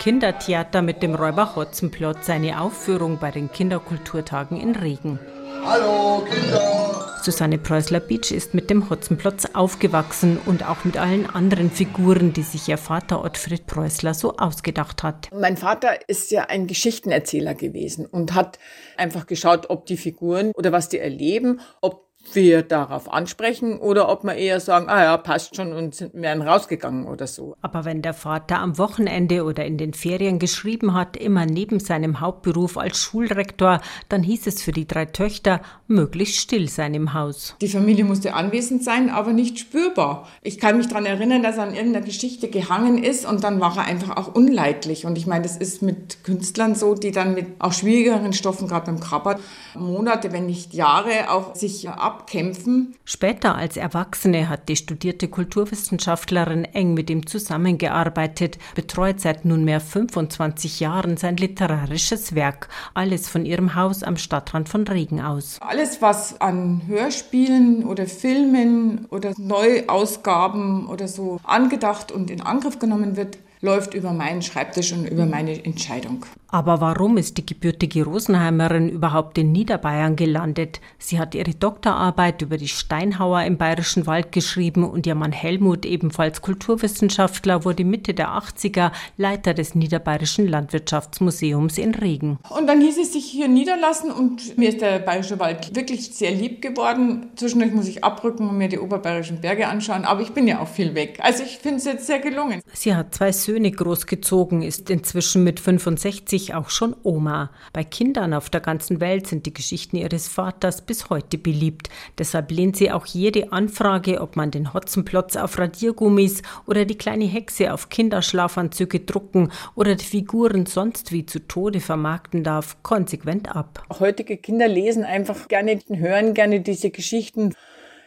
Kindertheater 0.01 0.83
mit 0.83 1.01
dem 1.01 1.15
Räuber 1.15 1.55
Hotzenplott 1.55 2.25
seine 2.25 2.61
Aufführung 2.61 3.21
bei 3.21 3.31
den 3.31 3.53
Kinderkulturtagen 3.53 4.61
in 4.61 4.75
Regen. 4.75 5.21
Hallo 5.65 6.27
Kinder! 6.29 7.21
Susanne 7.23 7.57
Preußler-Beach 7.57 8.33
ist 8.33 8.53
mit 8.53 8.69
dem 8.69 8.91
Hotzenplotz 8.91 9.47
aufgewachsen 9.55 10.39
und 10.45 10.69
auch 10.69 10.85
mit 10.85 10.99
allen 10.99 11.31
anderen 11.31 11.71
Figuren, 11.71 12.35
die 12.35 12.43
sich 12.43 12.69
ihr 12.69 12.77
Vater 12.77 13.25
Ottfried 13.25 13.67
Preußler 13.67 14.13
so 14.13 14.37
ausgedacht 14.37 15.03
hat. 15.05 15.31
Mein 15.33 15.57
Vater 15.57 16.07
ist 16.09 16.33
ja 16.33 16.47
ein 16.47 16.67
Geschichtenerzähler 16.67 17.55
gewesen 17.55 18.07
und 18.07 18.35
hat 18.35 18.59
einfach 18.99 19.27
geschaut, 19.27 19.71
ob 19.71 19.87
die 19.87 19.97
Figuren 19.97 20.51
oder 20.55 20.73
was 20.73 20.91
die 20.91 20.99
erleben, 20.99 21.61
ob 21.81 22.05
wir 22.33 22.63
darauf 22.63 23.13
ansprechen 23.13 23.79
oder 23.79 24.09
ob 24.09 24.25
wir 24.25 24.35
eher 24.35 24.61
sagen, 24.61 24.89
ah 24.89 25.03
ja, 25.03 25.17
passt 25.17 25.57
schon 25.57 25.73
und 25.73 25.95
sind 25.95 26.15
wären 26.15 26.43
rausgegangen 26.43 27.07
oder 27.07 27.27
so. 27.27 27.57
Aber 27.63 27.85
wenn 27.85 28.03
der 28.03 28.15
Vater 28.15 28.59
am 28.61 28.79
Wochenende 28.79 29.45
oder 29.45 29.65
in 29.65 29.79
den 29.79 29.95
Ferien 29.95 30.39
geschrieben 30.39 30.95
hat, 30.95 31.17
immer 31.17 31.47
neben 31.47 31.81
seinem 31.81 32.21
Hauptberuf 32.21 32.79
als 32.79 32.99
Schulrektor, 32.99 33.81
dann 34.09 34.23
hieß 34.23 34.47
es 34.47 34.63
für 34.63 34.73
die 34.73 34.87
drei 34.87 35.07
Töchter, 35.07 35.61
möglichst 35.87 36.37
still 36.37 36.69
sein 36.69 36.95
im 36.95 37.15
Haus. 37.15 37.57
Die 37.61 37.69
Familie 37.69 38.05
musste 38.05 38.35
anwesend 38.35 38.85
sein, 38.85 39.11
aber 39.11 39.33
nicht 39.33 39.59
spürbar. 39.59 40.29
Ich 40.43 40.59
kann 40.59 40.77
mich 40.77 40.89
daran 40.89 41.07
erinnern, 41.07 41.43
dass 41.43 41.57
er 41.57 41.65
an 41.65 41.75
irgendeiner 41.75 42.05
Geschichte 42.05 42.49
gehangen 42.49 43.03
ist 43.03 43.27
und 43.27 43.45
dann 43.45 43.61
war 43.61 43.77
er 43.77 43.85
einfach 43.85 44.17
auch 44.17 44.35
unleidlich. 44.35 45.07
Und 45.07 45.19
ich 45.19 45.27
meine, 45.27 45.43
das 45.43 45.57
ist 45.57 45.83
mit 45.83 46.25
Künstlern 46.25 46.75
so, 46.75 46.95
die 46.95 47.11
dann 47.11 47.35
mit 47.35 47.47
auch 47.59 47.73
schwierigeren 47.73 48.33
Stoffen, 48.33 48.69
gerade 48.69 48.87
beim 48.87 49.01
Krabber, 49.01 49.39
Monate, 49.75 50.33
wenn 50.33 50.47
nicht 50.47 50.75
Jahre 50.75 51.31
auch 51.31 51.55
sich 51.55 51.89
abkämpfen. 52.15 52.95
Später 53.05 53.57
als 53.57 53.77
Erwachsene 53.77 54.49
hat 54.49 54.69
die 54.69 54.77
studierte 54.77 55.29
Kulturwissenschaftlerin 55.29 56.65
eng 56.65 56.95
mit 56.95 57.11
ihm 57.11 57.27
zusammengearbeitet, 57.27 58.59
betreut 58.75 59.21
seit 59.21 59.45
nunmehr 59.45 59.81
25 59.81 60.81
Jahren 60.81 61.17
sein 61.17 61.37
literarisches 61.37 62.35
Werk, 62.35 62.69
alles 62.95 63.29
von 63.29 63.45
ihrem 63.45 63.75
Haus 63.75 64.03
am 64.03 64.17
Stadtrand 64.17 64.69
von 64.69 64.87
Regen 64.87 65.21
aus. 65.21 65.59
Alles, 65.61 66.01
was 66.01 66.41
an 66.41 66.83
Hörspielen 66.87 67.85
oder 67.85 68.07
Filmen 68.07 69.07
oder 69.11 69.33
Neuausgaben 69.37 70.87
oder 70.87 71.09
so 71.09 71.41
angedacht 71.45 72.13
und 72.13 72.31
in 72.31 72.41
Angriff 72.41 72.79
genommen 72.79 73.17
wird, 73.17 73.39
läuft 73.61 73.95
über 73.95 74.13
meinen 74.13 74.43
Schreibtisch 74.43 74.93
und 74.93 75.07
über 75.07 75.27
meine 75.27 75.65
Entscheidung. 75.65 76.25
Aber 76.55 76.81
warum 76.81 77.17
ist 77.17 77.37
die 77.37 77.45
gebürtige 77.45 78.05
Rosenheimerin 78.05 78.89
überhaupt 78.89 79.39
in 79.39 79.51
Niederbayern 79.51 80.15
gelandet? 80.15 80.81
Sie 80.99 81.19
hat 81.19 81.35
ihre 81.35 81.53
Doktorarbeit 81.53 82.43
über 82.43 82.59
die 82.59 82.69
Steinhauer 82.69 83.43
im 83.43 83.57
Bayerischen 83.57 84.07
Wald 84.07 84.31
geschrieben 84.31 84.89
und 84.89 85.05
ihr 85.05 85.17
Mann 85.17 85.33
Helmut, 85.33 85.85
ebenfalls 85.85 86.43
Kulturwissenschaftler, 86.43 87.65
wurde 87.65 87.85
Mitte 87.85 88.15
der 88.15 88.29
80er 88.29 88.93
Leiter 89.17 89.53
des 89.53 89.75
Niederbayerischen 89.75 90.47
Landwirtschaftsmuseums 90.47 91.77
in 91.79 91.97
Regen. 91.97 92.39
Und 92.51 92.69
dann 92.69 92.81
hieß 92.81 92.99
es 92.99 93.15
sich 93.15 93.25
hier 93.25 93.49
niederlassen 93.49 94.13
und 94.13 94.57
mir 94.57 94.69
ist 94.69 94.81
der 94.81 95.01
Bayerische 95.01 95.41
Wald 95.41 95.75
wirklich 95.75 96.15
sehr 96.15 96.31
lieb 96.31 96.63
geworden. 96.63 97.33
Zwischendurch 97.35 97.73
muss 97.73 97.89
ich 97.89 98.05
abrücken 98.05 98.49
und 98.49 98.59
mir 98.59 98.69
die 98.69 98.79
oberbayerischen 98.79 99.41
Berge 99.41 99.67
anschauen, 99.67 100.05
aber 100.05 100.21
ich 100.21 100.31
bin 100.31 100.47
ja 100.47 100.61
auch 100.61 100.69
viel 100.69 100.95
weg. 100.95 101.19
Also 101.21 101.43
ich 101.43 101.59
finde 101.59 101.79
es 101.79 101.85
jetzt 101.85 102.07
sehr 102.07 102.21
gelungen. 102.21 102.61
Sie 102.75 102.95
hat 102.95 103.13
zwei 103.13 103.33
Söhne 103.55 103.71
großgezogen, 103.71 104.63
ist 104.63 104.91
inzwischen 104.91 105.45
mit 105.45 105.61
65 105.61 106.55
auch 106.55 106.71
schon 106.71 106.97
Oma. 107.05 107.53
Bei 107.73 107.85
Kindern 107.85 108.35
auf 108.35 108.51
der 108.51 108.61
ganzen 108.61 108.99
Welt 108.99 109.29
sind 109.29 109.47
die 109.47 109.55
Geschichten 109.55 109.97
ihres 109.97 110.27
Vaters 110.27 110.83
bis 110.83 111.09
heute 111.09 111.39
beliebt. 111.39 111.89
Deshalb 112.19 112.51
lehnt 112.51 112.77
sie 112.77 112.91
auch 112.91 113.07
jede 113.07 113.53
Anfrage, 113.53 114.21
ob 114.21 114.35
man 114.35 114.51
den 114.51 114.75
Hotzenplotz 114.75 115.37
auf 115.37 115.57
Radiergummis 115.57 116.43
oder 116.67 116.85
die 116.85 116.99
kleine 116.99 117.27
Hexe 117.27 117.73
auf 117.73 117.91
Kinderschlafanzüge 117.91 118.99
drucken 118.99 119.53
oder 119.77 119.95
die 119.95 120.05
Figuren 120.05 120.67
sonst 120.67 121.13
wie 121.13 121.25
zu 121.25 121.39
Tode 121.39 121.79
vermarkten 121.79 122.43
darf, 122.43 122.83
konsequent 122.83 123.55
ab. 123.55 123.85
Heutige 124.01 124.37
Kinder 124.37 124.67
lesen 124.67 125.05
einfach 125.05 125.47
gerne, 125.47 125.79
hören 125.91 126.35
gerne 126.35 126.59
diese 126.59 126.91
Geschichten. 126.91 127.55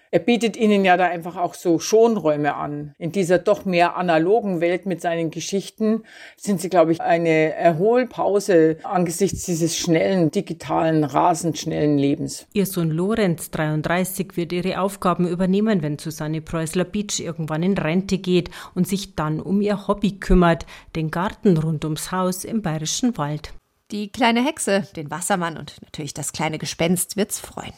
Er 0.09 0.19
bietet 0.19 0.55
ihnen 0.55 0.85
ja 0.85 0.95
da 0.95 1.05
einfach 1.05 1.35
auch 1.35 1.53
so 1.53 1.79
Schonräume 1.79 2.55
an. 2.55 2.93
In 2.97 3.11
dieser 3.11 3.39
doch 3.39 3.65
mehr 3.65 3.97
analogen 3.97 4.61
Welt 4.61 4.85
mit 4.85 5.01
seinen 5.01 5.31
Geschichten 5.31 6.03
sind 6.37 6.61
sie, 6.61 6.69
glaube 6.69 6.93
ich, 6.93 7.01
eine 7.01 7.53
Erholpause 7.53 8.77
angesichts 8.83 9.43
dieses 9.43 9.77
schnellen, 9.77 10.31
digitalen, 10.31 11.03
rasend 11.03 11.57
schnellen 11.57 11.97
Lebens. 11.97 12.47
Ihr 12.53 12.65
Sohn 12.65 12.89
Lorenz, 12.89 13.51
33, 13.51 14.37
wird 14.37 14.53
ihre 14.53 14.79
Aufgaben 14.79 15.27
übernehmen, 15.27 15.81
wenn 15.81 15.99
Susanne 15.99 16.41
Preußler-Beach 16.41 17.19
irgendwann 17.19 17.63
in 17.63 17.77
Rente 17.77 18.17
geht 18.17 18.49
und 18.75 18.87
sich 18.87 19.15
dann 19.15 19.41
um 19.41 19.61
ihr 19.61 19.87
Hobby 19.87 20.19
kümmert, 20.19 20.65
den 20.95 21.11
Garten 21.11 21.57
rund 21.57 21.83
ums 21.83 22.11
Haus 22.11 22.45
im 22.45 22.61
Bayerischen 22.61 23.17
Wald. 23.17 23.53
Die 23.91 24.09
kleine 24.09 24.43
Hexe, 24.43 24.85
den 24.95 25.09
Wassermann 25.11 25.57
und 25.57 25.81
natürlich 25.81 26.13
das 26.13 26.33
kleine 26.33 26.57
Gespenst 26.57 27.15
wird's 27.15 27.39
freuen. 27.39 27.73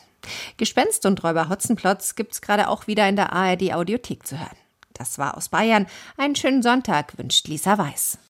Gespenst 0.58 1.05
und 1.05 1.23
Räuber 1.23 1.49
Hotzenplotz 1.49 2.15
gibt's 2.15 2.41
gerade 2.41 2.67
auch 2.67 2.88
wieder 2.88 3.08
in 3.08 3.15
der 3.15 3.34
ARD 3.34 3.73
Audiothek 3.73 4.25
zu 4.25 4.39
hören. 4.39 4.58
Das 4.93 5.17
war 5.17 5.38
aus 5.38 5.49
Bayern. 5.49 5.88
Einen 6.17 6.36
schönen 6.36 6.62
Sonntag 6.62 7.17
wünscht 7.17 7.47
Lisa 7.47 7.77
Weiß. 7.77 8.17